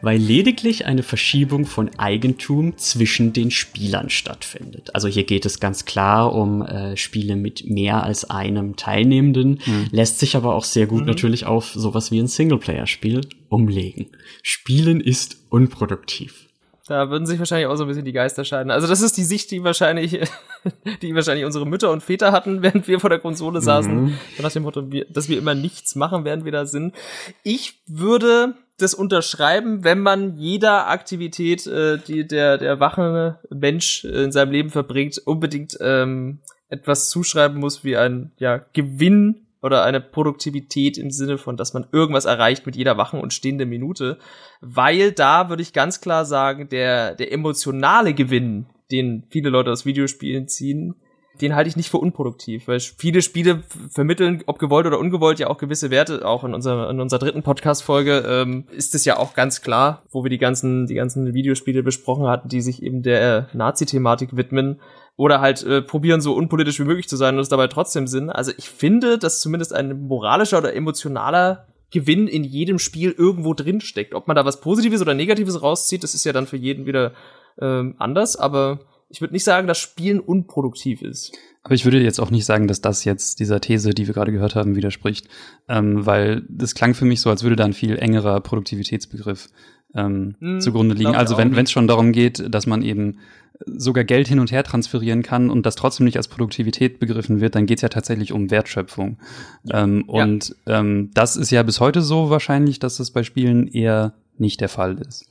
[0.00, 4.94] weil lediglich eine Verschiebung von Eigentum zwischen den Spielern stattfindet.
[4.94, 9.88] Also hier geht es ganz klar um äh, Spiele mit mehr als einem Teilnehmenden, mhm.
[9.90, 11.08] lässt sich aber auch sehr gut mhm.
[11.08, 14.06] natürlich auf sowas wie ein Singleplayer-Spiel umlegen.
[14.44, 16.44] Spielen ist unproduktiv.
[16.86, 18.70] Da würden sich wahrscheinlich auch so ein bisschen die Geister scheiden.
[18.70, 20.20] Also das ist die Sicht, die wahrscheinlich,
[21.02, 24.04] die wahrscheinlich unsere Mütter und Väter hatten, während wir vor der Konsole saßen.
[24.04, 24.18] Mhm.
[24.40, 26.94] Nach dem Motto, dass wir immer nichts machen, während wir da sind.
[27.42, 34.32] Ich würde das unterschreiben, wenn man jeder Aktivität, äh, die der, der wachende Mensch in
[34.32, 40.98] seinem Leben verbringt, unbedingt ähm, etwas zuschreiben muss wie ein ja, Gewinn oder eine Produktivität
[40.98, 44.18] im Sinne von, dass man irgendwas erreicht mit jeder wachen und stehenden Minute.
[44.60, 49.86] Weil da würde ich ganz klar sagen, der, der emotionale Gewinn, den viele Leute aus
[49.86, 50.96] Videospielen ziehen,
[51.40, 55.48] den halte ich nicht für unproduktiv, weil viele Spiele vermitteln, ob gewollt oder ungewollt, ja
[55.48, 56.28] auch gewisse Werte.
[56.28, 60.22] Auch in unserer, in unserer dritten Podcast-Folge ähm, ist es ja auch ganz klar, wo
[60.24, 64.80] wir die ganzen, die ganzen Videospiele besprochen hatten, die sich eben der Nazi-Thematik widmen
[65.16, 68.30] oder halt äh, probieren, so unpolitisch wie möglich zu sein und es dabei trotzdem Sinn.
[68.30, 73.80] Also ich finde, dass zumindest ein moralischer oder emotionaler Gewinn in jedem Spiel irgendwo drin
[73.80, 74.14] steckt.
[74.14, 77.12] Ob man da was Positives oder Negatives rauszieht, das ist ja dann für jeden wieder
[77.60, 81.32] ähm, anders, aber ich würde nicht sagen, dass Spielen unproduktiv ist.
[81.62, 84.32] Aber ich würde jetzt auch nicht sagen, dass das jetzt dieser These, die wir gerade
[84.32, 85.28] gehört haben, widerspricht,
[85.68, 89.48] ähm, weil das klang für mich so, als würde da ein viel engerer Produktivitätsbegriff
[89.94, 91.14] ähm, hm, zugrunde liegen.
[91.14, 93.18] Also wenn es schon darum geht, dass man eben
[93.66, 97.54] sogar Geld hin und her transferieren kann und das trotzdem nicht als Produktivität begriffen wird,
[97.54, 99.18] dann geht es ja tatsächlich um Wertschöpfung.
[99.64, 99.82] Ja.
[99.82, 100.80] Ähm, und ja.
[100.80, 104.68] ähm, das ist ja bis heute so wahrscheinlich, dass das bei Spielen eher nicht der
[104.68, 105.26] Fall ist.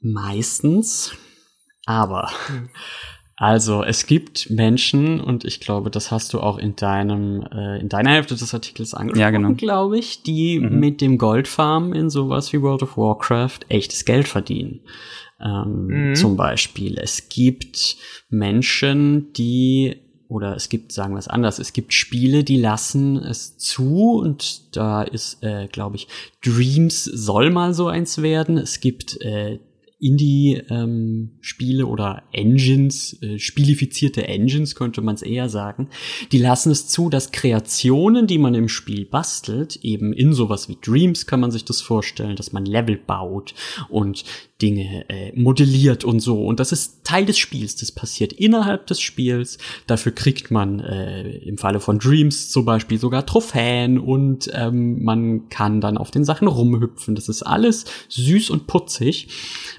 [0.00, 1.16] Meistens.
[1.86, 2.30] Aber,
[3.36, 7.88] also es gibt Menschen, und ich glaube, das hast du auch in deinem, äh, in
[7.88, 9.54] deiner Hälfte des Artikels angesprochen, ja, genau.
[9.54, 10.78] glaube ich, die mhm.
[10.78, 14.80] mit dem Goldfarm in sowas wie World of Warcraft echtes Geld verdienen.
[15.44, 16.14] Ähm, mhm.
[16.14, 16.98] Zum Beispiel.
[16.98, 17.96] Es gibt
[18.30, 23.58] Menschen, die oder es gibt, sagen wir es anders, es gibt Spiele, die lassen es
[23.58, 26.08] zu und da ist, äh, glaube ich,
[26.42, 28.56] Dreams soll mal so eins werden.
[28.56, 29.60] Es gibt äh,
[30.00, 35.88] Indie-Spiele ähm, oder Engines, äh, spielifizierte Engines könnte man es eher sagen,
[36.30, 40.76] die lassen es zu, dass Kreationen, die man im Spiel bastelt, eben in sowas wie
[40.82, 43.54] Dreams kann man sich das vorstellen, dass man Level baut
[43.88, 44.24] und
[44.62, 46.44] Dinge äh, modelliert und so.
[46.46, 47.74] Und das ist Teil des Spiels.
[47.74, 49.58] Das passiert innerhalb des Spiels.
[49.88, 55.48] Dafür kriegt man äh, im Falle von Dreams zum Beispiel sogar Trophäen und ähm, man
[55.48, 57.16] kann dann auf den Sachen rumhüpfen.
[57.16, 59.28] Das ist alles süß und putzig.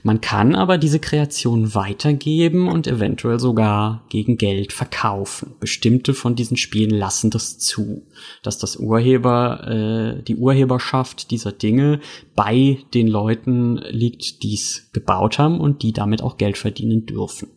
[0.03, 5.53] Man kann aber diese Kreation weitergeben und eventuell sogar gegen Geld verkaufen.
[5.61, 8.03] Bestimmte von diesen Spielen lassen das zu,
[8.43, 12.01] dass das Urheber, äh, die Urheberschaft dieser Dinge
[12.35, 17.49] bei den Leuten liegt, die gebaut haben und die damit auch Geld verdienen dürfen.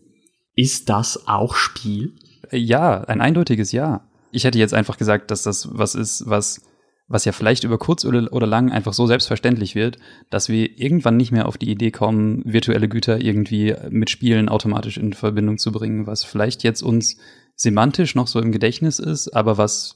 [0.55, 2.15] Ist das auch Spiel?
[2.51, 4.09] Ja, ein eindeutiges Ja.
[4.31, 6.61] Ich hätte jetzt einfach gesagt, dass das was ist, was
[7.09, 9.99] was ja vielleicht über kurz oder, oder lang einfach so selbstverständlich wird,
[10.29, 14.99] dass wir irgendwann nicht mehr auf die Idee kommen, virtuelle Güter irgendwie mit Spielen automatisch
[14.99, 17.17] in Verbindung zu bringen, was vielleicht jetzt uns
[17.57, 19.95] semantisch noch so im Gedächtnis ist, aber was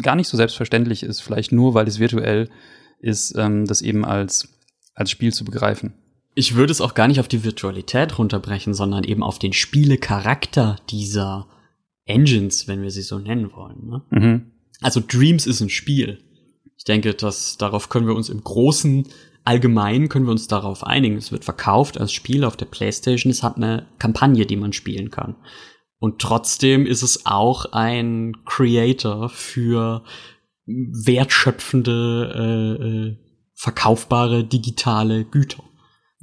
[0.00, 2.48] gar nicht so selbstverständlich ist, vielleicht nur, weil es virtuell
[3.00, 4.48] ist, ähm, das eben als,
[4.94, 5.94] als Spiel zu begreifen.
[6.34, 10.76] Ich würde es auch gar nicht auf die Virtualität runterbrechen, sondern eben auf den Spielecharakter
[10.88, 11.46] dieser
[12.04, 13.86] Engines, wenn wir sie so nennen wollen.
[13.86, 14.02] Ne?
[14.10, 14.52] Mhm.
[14.80, 16.18] Also Dreams ist ein Spiel.
[16.76, 19.06] Ich denke, dass darauf können wir uns im großen
[19.44, 21.16] allgemein können wir uns darauf einigen.
[21.16, 23.30] Es wird verkauft als Spiel auf der PlayStation.
[23.30, 25.36] Es hat eine Kampagne, die man spielen kann.
[25.98, 30.02] Und trotzdem ist es auch ein Creator für
[30.66, 33.16] wertschöpfende, äh, äh,
[33.54, 35.62] verkaufbare digitale Güter.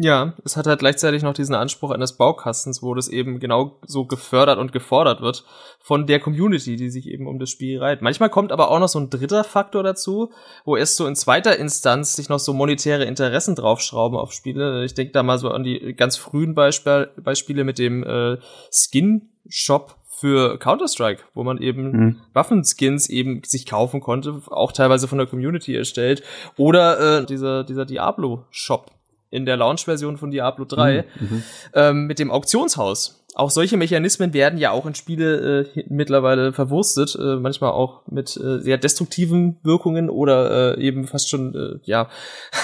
[0.02, 4.06] Ja, es hat halt gleichzeitig noch diesen Anspruch eines Baukastens, wo das eben genau so
[4.06, 5.44] gefördert und gefordert wird
[5.82, 8.02] von der Community, die sich eben um das Spiel reiht.
[8.02, 10.32] Manchmal kommt aber auch noch so ein dritter Faktor dazu,
[10.64, 14.86] wo erst so in zweiter Instanz sich noch so monetäre Interessen draufschrauben auf Spiele.
[14.86, 18.38] Ich denke da mal so an die ganz frühen Beispiel Beispiele mit dem äh,
[18.72, 22.22] Skin-Shop für Counter-Strike, wo man eben mhm.
[22.32, 26.24] Waffenskins eben sich kaufen konnte, auch teilweise von der Community erstellt.
[26.56, 28.92] Oder äh, dieser, dieser Diablo-Shop
[29.32, 31.28] in der Launch-Version von Diablo 3 mhm.
[31.28, 31.44] mhm.
[31.74, 33.16] ähm, mit dem Auktionshaus.
[33.36, 38.36] Auch solche Mechanismen werden ja auch in Spiele äh, mittlerweile verwurstet, äh, manchmal auch mit
[38.36, 42.10] äh, sehr destruktiven Wirkungen oder äh, eben fast schon, äh, ja,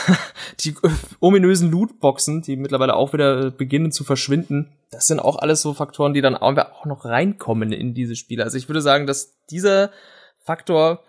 [0.62, 0.90] die äh,
[1.20, 4.72] ominösen Lootboxen, die mittlerweile auch wieder beginnen zu verschwinden.
[4.90, 8.44] Das sind auch alles so Faktoren, die dann auch noch reinkommen in diese Spiele.
[8.44, 9.92] Also ich würde sagen, dass dieser
[10.44, 11.04] Faktor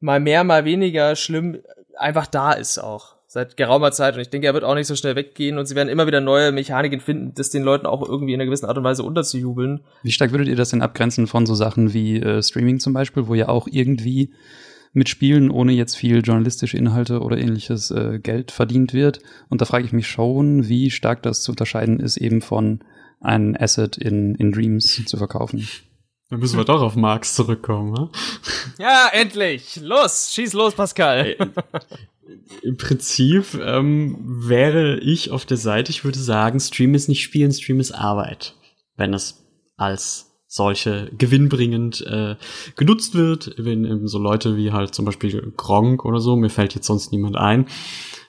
[0.00, 1.60] mal mehr, mal weniger schlimm
[1.96, 4.96] einfach da ist auch seit geraumer Zeit und ich denke, er wird auch nicht so
[4.96, 8.34] schnell weggehen und sie werden immer wieder neue Mechaniken finden, das den Leuten auch irgendwie
[8.34, 9.82] in einer gewissen Art und Weise unterzujubeln.
[10.02, 13.28] Wie stark würdet ihr das denn abgrenzen von so Sachen wie äh, Streaming zum Beispiel,
[13.28, 14.32] wo ja auch irgendwie
[14.92, 19.20] mit Spielen, ohne jetzt viel journalistische Inhalte oder ähnliches äh, Geld verdient wird.
[19.48, 22.80] Und da frage ich mich schon, wie stark das zu unterscheiden ist, eben von
[23.20, 25.68] ein Asset in, in Dreams zu verkaufen.
[26.30, 27.92] Dann müssen wir doch auf Marx zurückkommen.
[27.92, 28.08] Ne?
[28.78, 29.80] Ja, endlich!
[29.82, 31.36] Los, schieß los, Pascal.
[32.62, 37.52] Im Prinzip ähm, wäre ich auf der Seite, ich würde sagen, Stream ist nicht Spielen,
[37.52, 38.54] Stream ist Arbeit.
[38.96, 39.44] Wenn es
[39.76, 42.36] als solche gewinnbringend äh,
[42.76, 46.74] genutzt wird, wenn eben so Leute wie halt zum Beispiel Gronk oder so, mir fällt
[46.74, 47.66] jetzt sonst niemand ein,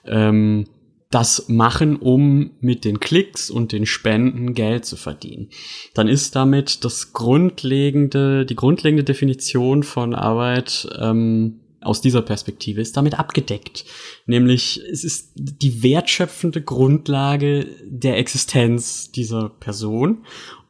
[0.04, 0.66] ähm,
[1.12, 5.50] das machen, um mit den Klicks und den Spenden Geld zu verdienen.
[5.94, 12.96] Dann ist damit das grundlegende, die grundlegende Definition von Arbeit ähm, aus dieser Perspektive ist
[12.96, 13.84] damit abgedeckt.
[14.26, 20.24] Nämlich es ist die wertschöpfende Grundlage der Existenz dieser Person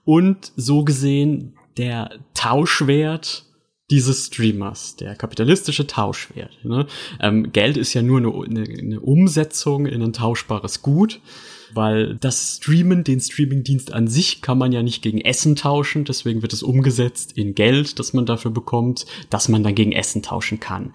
[0.04, 3.46] und so gesehen der Tauschwert
[3.92, 6.64] dieses Streamers, der kapitalistische Tauschwert.
[6.64, 6.86] Ne?
[7.20, 11.20] Ähm, Geld ist ja nur eine, eine, Umsetzung in ein tauschbares Gut
[11.74, 16.42] weil das Streamen, den Streamingdienst an sich kann man ja nicht gegen Essen tauschen, deswegen
[16.42, 20.60] wird es umgesetzt in Geld, das man dafür bekommt, dass man dann gegen Essen tauschen
[20.60, 20.92] kann.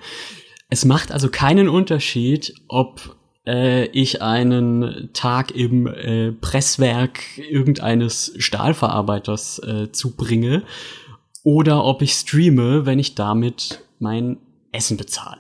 [0.69, 3.15] Es macht also keinen Unterschied, ob
[3.47, 10.63] äh, ich einen Tag im äh, Presswerk irgendeines Stahlverarbeiters äh, zubringe
[11.47, 14.35] oder ob ich streame, wenn ich damit mein
[14.73, 15.39] Essen bezahle.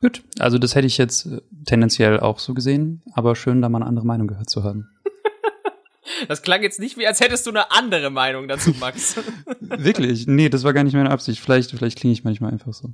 [0.00, 3.76] Gut, also das hätte ich jetzt äh, tendenziell auch so gesehen, aber schön, da mal
[3.80, 4.88] eine andere Meinung gehört zu haben.
[6.28, 9.16] Das klang jetzt nicht wie, als hättest du eine andere Meinung dazu, Max.
[9.60, 10.26] Wirklich?
[10.26, 11.40] Nee, das war gar nicht meine Absicht.
[11.40, 12.90] Vielleicht, vielleicht klinge ich manchmal einfach so.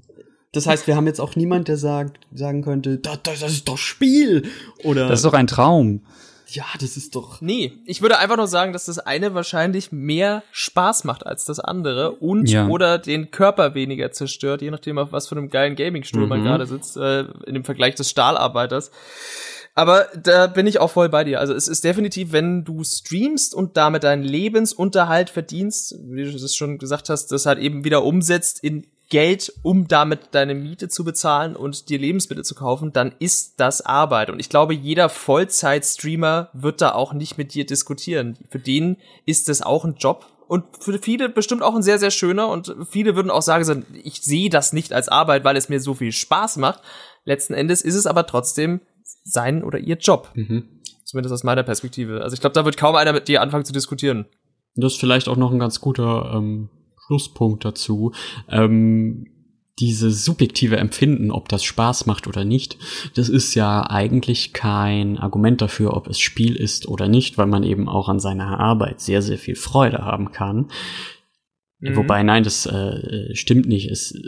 [0.52, 3.78] Das heißt, wir haben jetzt auch niemand, der sagt, sagen könnte, das, das ist doch
[3.78, 4.48] Spiel.
[4.84, 5.08] Oder.
[5.08, 6.02] Das ist doch ein Traum.
[6.52, 7.40] Ja, das ist doch.
[7.40, 11.60] Nee, ich würde einfach nur sagen, dass das eine wahrscheinlich mehr Spaß macht als das
[11.60, 12.66] andere und Ja.
[12.68, 16.44] oder den Körper weniger zerstört, je nachdem, auf was für einem geilen Gaming-Stuhl man Mhm.
[16.44, 18.90] gerade sitzt, äh, in dem Vergleich des Stahlarbeiters.
[19.76, 21.38] Aber da bin ich auch voll bei dir.
[21.38, 26.54] Also es ist definitiv, wenn du streamst und damit deinen Lebensunterhalt verdienst, wie du das
[26.56, 31.04] schon gesagt hast, das halt eben wieder umsetzt in Geld, um damit deine Miete zu
[31.04, 34.30] bezahlen und dir Lebensmittel zu kaufen, dann ist das Arbeit.
[34.30, 38.38] Und ich glaube, jeder Vollzeit-Streamer wird da auch nicht mit dir diskutieren.
[38.50, 38.96] Für den
[39.26, 40.26] ist das auch ein Job.
[40.46, 42.48] Und für viele bestimmt auch ein sehr, sehr schöner.
[42.48, 45.94] Und viele würden auch sagen, ich sehe das nicht als Arbeit, weil es mir so
[45.94, 46.80] viel Spaß macht.
[47.24, 48.80] Letzten Endes ist es aber trotzdem
[49.24, 50.30] sein oder ihr Job.
[51.04, 52.22] Zumindest aus meiner Perspektive.
[52.22, 54.26] Also ich glaube, da wird kaum einer mit dir anfangen zu diskutieren.
[54.76, 56.70] Das ist vielleicht auch noch ein ganz guter ähm,
[57.10, 58.12] Schlusspunkt dazu.
[58.48, 59.26] Ähm,
[59.80, 62.76] diese subjektive Empfinden, ob das Spaß macht oder nicht,
[63.14, 67.64] das ist ja eigentlich kein Argument dafür, ob es Spiel ist oder nicht, weil man
[67.64, 70.68] eben auch an seiner Arbeit sehr, sehr viel Freude haben kann.
[71.80, 71.96] Mhm.
[71.96, 73.90] Wobei, nein, das äh, stimmt nicht.
[73.90, 74.20] Es äh,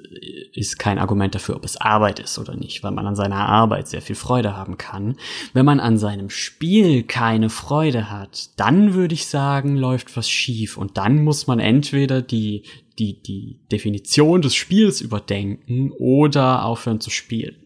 [0.55, 3.89] ist kein Argument dafür, ob es Arbeit ist oder nicht, weil man an seiner Arbeit
[3.89, 5.17] sehr viel Freude haben kann.
[5.53, 10.79] Wenn man an seinem Spiel keine Freude hat, dann würde ich sagen, läuft was schief.
[10.79, 12.63] Und dann muss man entweder die,
[12.99, 17.57] die, die Definition des Spiels überdenken oder aufhören zu spielen.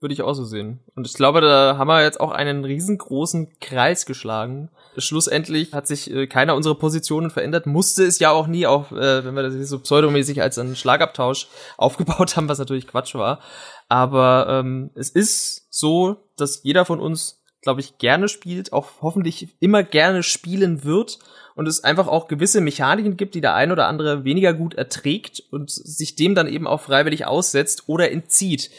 [0.00, 0.78] Würde ich auch so sehen.
[0.94, 4.70] Und ich glaube, da haben wir jetzt auch einen riesengroßen Kreis geschlagen.
[4.96, 9.24] Schlussendlich hat sich äh, keiner unserer Positionen verändert, musste es ja auch nie, auch äh,
[9.24, 13.40] wenn wir das hier so pseudomäßig als einen Schlagabtausch aufgebaut haben, was natürlich Quatsch war.
[13.88, 19.56] Aber ähm, es ist so, dass jeder von uns, glaube ich, gerne spielt, auch hoffentlich
[19.58, 21.18] immer gerne spielen wird
[21.56, 25.42] und es einfach auch gewisse Mechaniken gibt, die der ein oder andere weniger gut erträgt
[25.50, 28.70] und sich dem dann eben auch freiwillig aussetzt oder entzieht.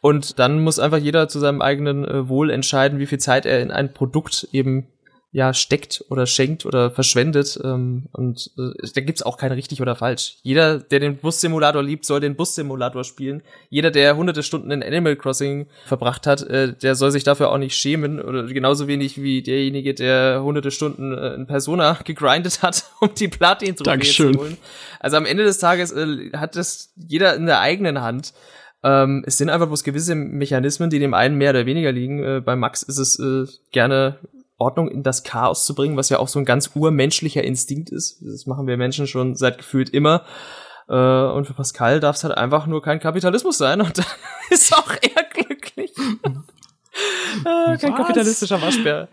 [0.00, 3.60] Und dann muss einfach jeder zu seinem eigenen äh, Wohl entscheiden, wie viel Zeit er
[3.60, 4.86] in ein Produkt eben
[5.32, 7.58] ja steckt oder schenkt oder verschwendet.
[7.62, 10.38] Ähm, und äh, da gibt's auch kein richtig oder falsch.
[10.42, 13.42] Jeder, der den Bussimulator liebt, soll den Bussimulator spielen.
[13.68, 17.58] Jeder, der hunderte Stunden in Animal Crossing verbracht hat, äh, der soll sich dafür auch
[17.58, 18.20] nicht schämen.
[18.20, 23.28] Oder genauso wenig wie derjenige, der hunderte Stunden äh, in Persona gegrindet hat, um die
[23.28, 24.36] Platin zu Dankeschön.
[24.36, 24.56] holen.
[24.98, 28.32] Also am Ende des Tages äh, hat das jeder in der eigenen Hand.
[28.82, 32.22] Ähm, es sind einfach bloß gewisse Mechanismen, die dem einen mehr oder weniger liegen.
[32.22, 34.18] Äh, bei Max ist es äh, gerne
[34.56, 38.22] Ordnung in das Chaos zu bringen, was ja auch so ein ganz urmenschlicher Instinkt ist.
[38.22, 40.24] Das machen wir Menschen schon seit gefühlt immer.
[40.88, 43.98] Äh, und für Pascal darf es halt einfach nur kein Kapitalismus sein und
[44.50, 45.92] ist auch er glücklich.
[47.44, 49.08] äh, kein kapitalistischer Waschbär.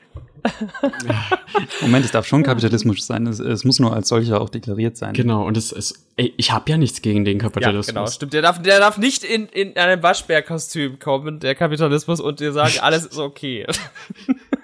[1.81, 3.27] Moment, es darf schon Kapitalismus sein.
[3.27, 5.13] Es, es muss nur als solcher auch deklariert sein.
[5.13, 7.87] Genau, und es ist, ey, ich habe ja nichts gegen den Ja, Kapitalismus.
[7.87, 8.33] genau, stimmt.
[8.33, 12.73] Der darf, der darf nicht in, in einem Waschbärkostüm kommen, der Kapitalismus, und dir sagen,
[12.81, 13.65] alles ist okay.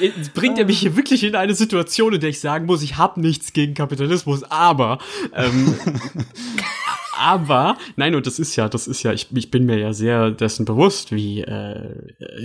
[0.00, 2.96] Jetzt bringt er mich hier wirklich in eine Situation, in der ich sagen muss, ich
[2.96, 4.98] habe nichts gegen Kapitalismus, aber
[5.34, 5.74] ähm,
[7.20, 10.30] Aber, nein, und das ist ja, das ist ja, ich, ich bin mir ja sehr
[10.30, 11.94] dessen bewusst, wie äh,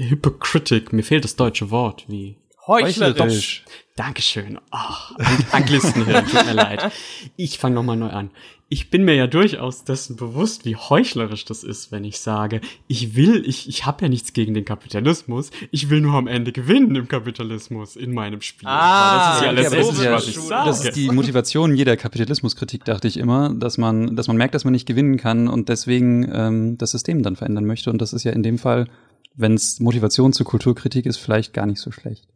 [0.09, 2.35] hypocritic, mir fehlt das deutsche Wort, wie
[2.67, 3.63] Heuchlerisch.
[3.95, 4.59] Dankeschön.
[4.71, 5.15] Oh,
[5.51, 6.91] Anglistenhirn, tut mir leid.
[7.37, 8.29] Ich fange nochmal neu an.
[8.67, 13.15] Ich bin mir ja durchaus dessen bewusst, wie heuchlerisch das ist, wenn ich sage, ich
[13.15, 16.95] will, ich, ich habe ja nichts gegen den Kapitalismus, ich will nur am Ende gewinnen
[16.95, 18.67] im Kapitalismus in meinem Spiel.
[18.67, 20.65] Ah, Weil das ist ja letztendlich, ist ja- was ich sage.
[20.67, 24.63] Das ist die Motivation jeder Kapitalismuskritik, dachte ich immer, dass man, dass man merkt, dass
[24.65, 27.91] man nicht gewinnen kann und deswegen ähm, das System dann verändern möchte.
[27.91, 28.89] Und das ist ja in dem Fall,
[29.35, 32.27] wenn es Motivation zur Kulturkritik ist, vielleicht gar nicht so schlecht.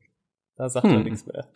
[0.59, 1.03] Da sagt er Hm.
[1.03, 1.45] nichts mehr.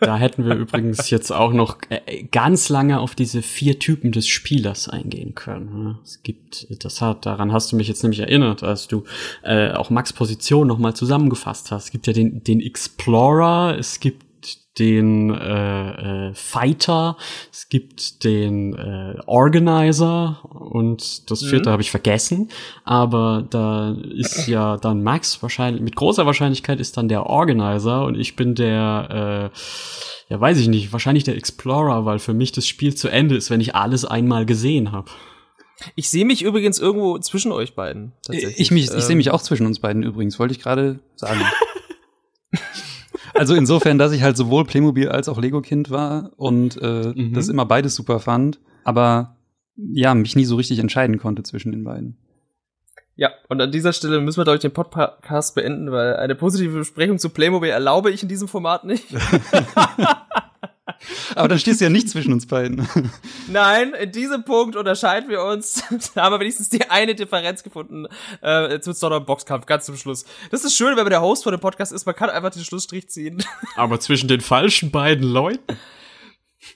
[0.00, 4.26] Da hätten wir übrigens jetzt auch noch äh, ganz lange auf diese vier Typen des
[4.28, 5.84] Spielers eingehen können.
[5.84, 5.98] ne?
[6.04, 9.04] Es gibt, das hat, daran hast du mich jetzt nämlich erinnert, als du
[9.42, 11.84] äh, auch Max Position nochmal zusammengefasst hast.
[11.86, 14.24] Es gibt ja den, den Explorer, es gibt
[14.78, 17.16] den äh, äh, Fighter,
[17.52, 22.48] es gibt den äh, Organizer und das vierte habe ich vergessen,
[22.84, 28.16] aber da ist ja dann Max wahrscheinlich, mit großer Wahrscheinlichkeit ist dann der Organizer und
[28.16, 32.66] ich bin der, äh, ja weiß ich nicht, wahrscheinlich der Explorer, weil für mich das
[32.66, 35.10] Spiel zu Ende ist, wenn ich alles einmal gesehen habe.
[35.96, 38.12] Ich sehe mich übrigens irgendwo zwischen euch beiden.
[38.24, 38.60] tatsächlich.
[38.60, 41.40] Ich, mich, ich sehe Ähm, mich auch zwischen uns beiden übrigens, wollte ich gerade sagen.
[43.34, 47.32] also insofern, dass ich halt sowohl Playmobil als auch Lego-Kind war und äh, Mhm.
[47.34, 49.36] das immer beides super fand, aber
[49.76, 52.16] ja, mich nie so richtig entscheiden konnte zwischen den beiden.
[53.14, 56.78] Ja, und an dieser Stelle müssen wir, glaube ich, den Podcast beenden, weil eine positive
[56.78, 59.04] Besprechung zu Playmobil erlaube ich in diesem Format nicht.
[61.34, 62.88] Aber dann stehst du ja nicht zwischen uns beiden.
[63.48, 65.84] Nein, in diesem Punkt unterscheiden wir uns.
[66.14, 68.06] da haben wir wenigstens die eine Differenz gefunden
[68.40, 70.24] äh, zu Storm Boxkampf, ganz zum Schluss.
[70.50, 72.64] Das ist schön, wenn man der Host von dem Podcast ist, man kann einfach den
[72.64, 73.44] Schlussstrich ziehen.
[73.76, 75.78] Aber zwischen den falschen beiden Leuten?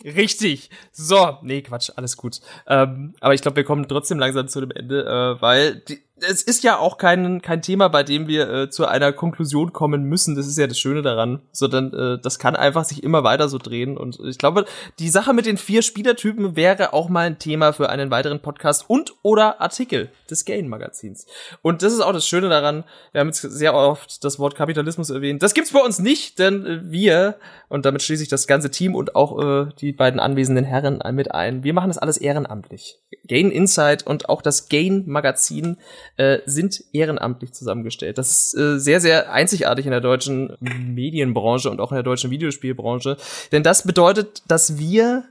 [0.05, 0.71] Richtig.
[0.93, 2.41] So, nee, Quatsch, alles gut.
[2.67, 6.43] Ähm, aber ich glaube, wir kommen trotzdem langsam zu dem Ende, äh, weil die, es
[6.43, 10.35] ist ja auch kein, kein Thema, bei dem wir äh, zu einer Konklusion kommen müssen.
[10.35, 11.43] Das ist ja das Schöne daran.
[11.53, 13.99] Sondern äh, das kann einfach sich immer weiter so drehen.
[13.99, 14.65] Und ich glaube,
[14.99, 18.89] die Sache mit den vier Spielertypen wäre auch mal ein Thema für einen weiteren Podcast
[18.89, 21.27] und oder Artikel des Gain-Magazins.
[21.61, 22.85] Und das ist auch das Schöne daran.
[23.13, 25.43] Wir haben jetzt sehr oft das Wort Kapitalismus erwähnt.
[25.43, 27.37] Das gibt's bei uns nicht, denn wir,
[27.69, 31.33] und damit schließe ich das ganze Team und auch äh, die beiden anwesenden Herren mit
[31.33, 33.01] ein, wir machen das alles ehrenamtlich.
[33.29, 35.77] Gain Insight und auch das Gain Magazin
[36.17, 38.19] äh, sind ehrenamtlich zusammengestellt.
[38.19, 42.31] Das ist äh, sehr, sehr einzigartig in der deutschen Medienbranche und auch in der deutschen
[42.31, 43.17] Videospielbranche.
[43.53, 45.25] Denn das bedeutet, dass wir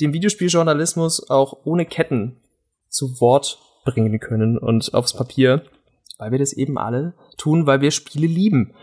[0.00, 2.36] den Videospieljournalismus auch ohne Ketten
[2.88, 5.62] zu Wort bringen können und aufs Papier,
[6.18, 8.74] weil wir das eben alle tun, weil wir Spiele lieben.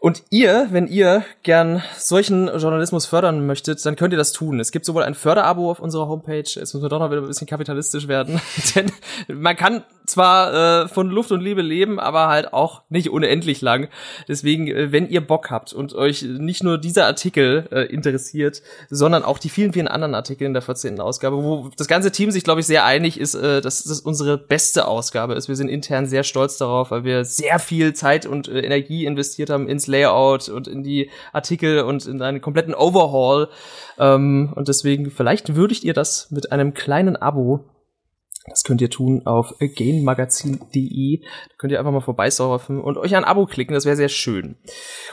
[0.00, 4.58] Und ihr, wenn ihr gern solchen Journalismus fördern möchtet, dann könnt ihr das tun.
[4.58, 7.26] Es gibt sowohl ein Förderabo auf unserer Homepage, jetzt müssen wir doch noch wieder ein
[7.26, 8.40] bisschen kapitalistisch werden,
[8.74, 8.90] denn
[9.28, 13.88] man kann zwar äh, von Luft und Liebe leben, aber halt auch nicht unendlich lang.
[14.28, 19.22] Deswegen, äh, wenn ihr Bock habt und euch nicht nur dieser Artikel äh, interessiert, sondern
[19.22, 21.00] auch die vielen, vielen anderen Artikel in der 14.
[21.00, 24.36] Ausgabe, wo das ganze Team sich, glaube ich, sehr einig ist, äh, dass das unsere
[24.36, 25.48] beste Ausgabe ist.
[25.48, 29.50] Wir sind intern sehr stolz darauf, weil wir sehr viel Zeit und äh, Energie investiert
[29.50, 33.48] haben ins Layout und in die Artikel und in einen kompletten Overhaul.
[33.98, 37.64] Ähm, und deswegen, vielleicht würdigt ihr das mit einem kleinen Abo
[38.46, 41.20] das könnt ihr tun auf gainmagazin.de.
[41.20, 43.74] Da könnt ihr einfach mal vorbeisurfen und euch ein Abo klicken.
[43.74, 44.56] Das wäre sehr schön.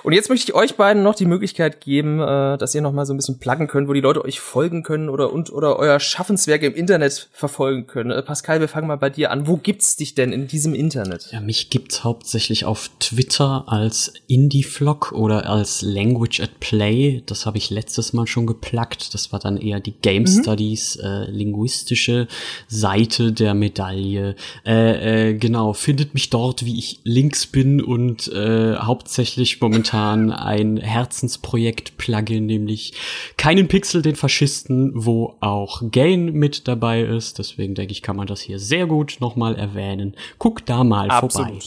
[0.03, 3.05] Und jetzt möchte ich euch beiden noch die Möglichkeit geben, äh, dass ihr noch mal
[3.05, 5.99] so ein bisschen pluggen könnt, wo die Leute euch folgen können oder und oder euer
[5.99, 8.11] Schaffenswerk im Internet verfolgen können.
[8.11, 9.45] Äh, Pascal, wir fangen mal bei dir an.
[9.45, 11.27] Wo gibt's dich denn in diesem Internet?
[11.31, 17.23] Ja, mich gibt's hauptsächlich auf Twitter als Indie-Vlog oder als Language at Play.
[17.25, 19.13] Das habe ich letztes Mal schon geplagt.
[19.13, 22.29] Das war dann eher die Game Studies, äh, linguistische
[22.69, 24.35] Seite der Medaille.
[24.65, 30.77] Äh, äh, genau, findet mich dort, wie ich links bin und äh, hauptsächlich momentan ein
[30.77, 32.93] Herzensprojekt plugge, nämlich
[33.37, 37.39] keinen Pixel den Faschisten, wo auch Gain mit dabei ist.
[37.39, 40.15] Deswegen denke ich, kann man das hier sehr gut nochmal erwähnen.
[40.37, 41.59] Guck da mal vorbei.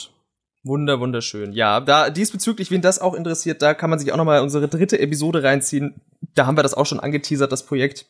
[0.62, 1.52] Wunder, wunderschön.
[1.52, 4.68] Ja, da diesbezüglich, wen das auch interessiert, da kann man sich auch noch mal unsere
[4.68, 6.00] dritte Episode reinziehen.
[6.34, 8.06] Da haben wir das auch schon angeteasert, das Projekt.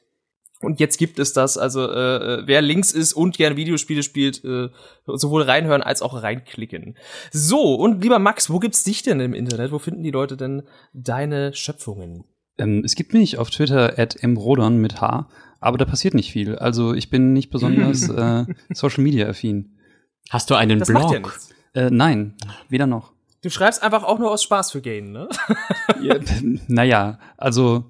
[0.63, 1.57] Und jetzt gibt es das.
[1.57, 4.69] Also äh, wer links ist und gerne Videospiele spielt, äh,
[5.07, 6.97] sowohl reinhören als auch reinklicken.
[7.33, 9.73] So, und lieber Max, wo gibt's dich denn im Internet?
[9.73, 12.25] Wo finden die Leute denn deine Schöpfungen?
[12.59, 15.29] Ähm, es gibt mich auf Twitter at mrodon mit H,
[15.61, 16.57] aber da passiert nicht viel.
[16.57, 18.45] Also ich bin nicht besonders äh,
[18.75, 19.79] Social Media affin.
[20.29, 21.23] Hast du einen Das Blog?
[21.23, 21.41] macht
[21.75, 21.83] ja.
[21.87, 22.35] Äh, nein,
[22.69, 23.13] weder noch.
[23.43, 25.29] Du schreibst einfach auch nur aus Spaß für Gain, ne?
[26.03, 26.17] Ja,
[26.69, 27.87] naja, also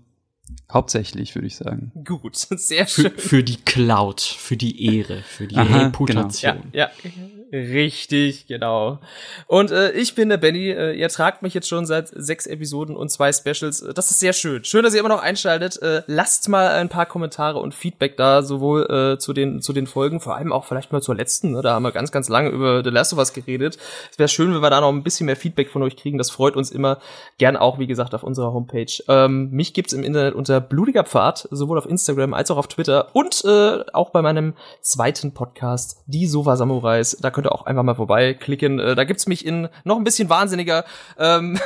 [0.73, 1.93] Hauptsächlich, würde ich sagen.
[2.05, 3.19] Gut, sehr Für, schön.
[3.19, 6.63] für die Cloud, für die Ehre, für die Aha, Reputation.
[6.73, 7.11] Ja, ja,
[7.53, 8.99] richtig, genau.
[9.47, 10.71] Und äh, ich bin der Benny.
[10.71, 13.83] Äh, ihr tragt mich jetzt schon seit sechs Episoden und zwei Specials.
[13.83, 14.65] Äh, Das ist sehr schön.
[14.65, 15.81] Schön, dass ihr immer noch einschaltet.
[15.83, 19.87] Äh, lasst mal ein paar Kommentare und Feedback da, sowohl äh, zu den zu den
[19.87, 21.53] Folgen, vor allem auch vielleicht mal zur letzten.
[21.53, 21.63] Ne?
[21.63, 23.79] Da haben wir ganz, ganz lange über The Last of Us geredet.
[24.11, 26.19] Es wäre schön, wenn wir da noch ein bisschen mehr Feedback von euch kriegen.
[26.19, 26.99] Das freut uns immer.
[27.39, 28.93] Gern auch, wie gesagt, auf unserer Homepage.
[29.09, 33.09] Ähm, mich gibt's im Internet unter blutiger Pfad, sowohl auf Instagram als auch auf Twitter
[33.15, 37.17] und äh, auch bei meinem zweiten Podcast, die Sova Samurais.
[37.21, 38.79] Da könnt ihr auch einfach mal vorbeiklicken.
[38.79, 40.85] Äh, da gibt's mich in noch ein bisschen wahnsinniger.
[41.19, 41.59] Ähm,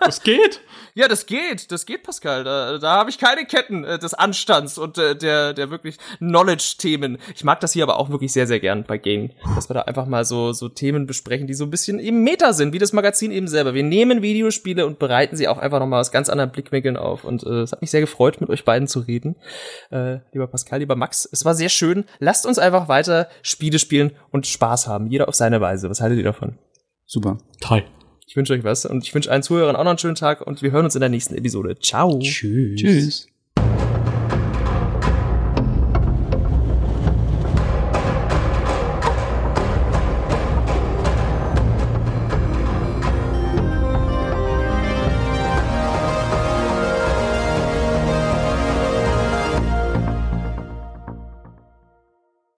[0.00, 0.60] Das geht.
[0.94, 2.44] Ja, das geht, das geht, Pascal.
[2.44, 7.18] Da, da habe ich keine Ketten äh, des Anstands und äh, der, der wirklich Knowledge-Themen.
[7.34, 9.82] Ich mag das hier aber auch wirklich sehr, sehr gern bei Game, dass wir da
[9.82, 12.92] einfach mal so, so Themen besprechen, die so ein bisschen im Meta sind, wie das
[12.92, 13.74] Magazin eben selber.
[13.74, 17.24] Wir nehmen Videospiele und bereiten sie auch einfach nochmal aus ganz anderen Blickwinkeln auf.
[17.24, 19.36] Und äh, es hat mich sehr gefreut, mit euch beiden zu reden.
[19.90, 22.04] Äh, lieber Pascal, lieber Max, es war sehr schön.
[22.18, 25.06] Lasst uns einfach weiter Spiele spielen und Spaß haben.
[25.06, 25.90] Jeder auf seine Weise.
[25.90, 26.58] Was haltet ihr davon?
[27.06, 27.38] Super.
[27.60, 27.84] Toll.
[28.28, 30.60] Ich wünsche euch was und ich wünsche allen Zuhörern auch noch einen schönen Tag und
[30.60, 31.78] wir hören uns in der nächsten Episode.
[31.78, 32.18] Ciao.
[32.18, 32.78] Tschüss.
[32.78, 33.28] Tschüss.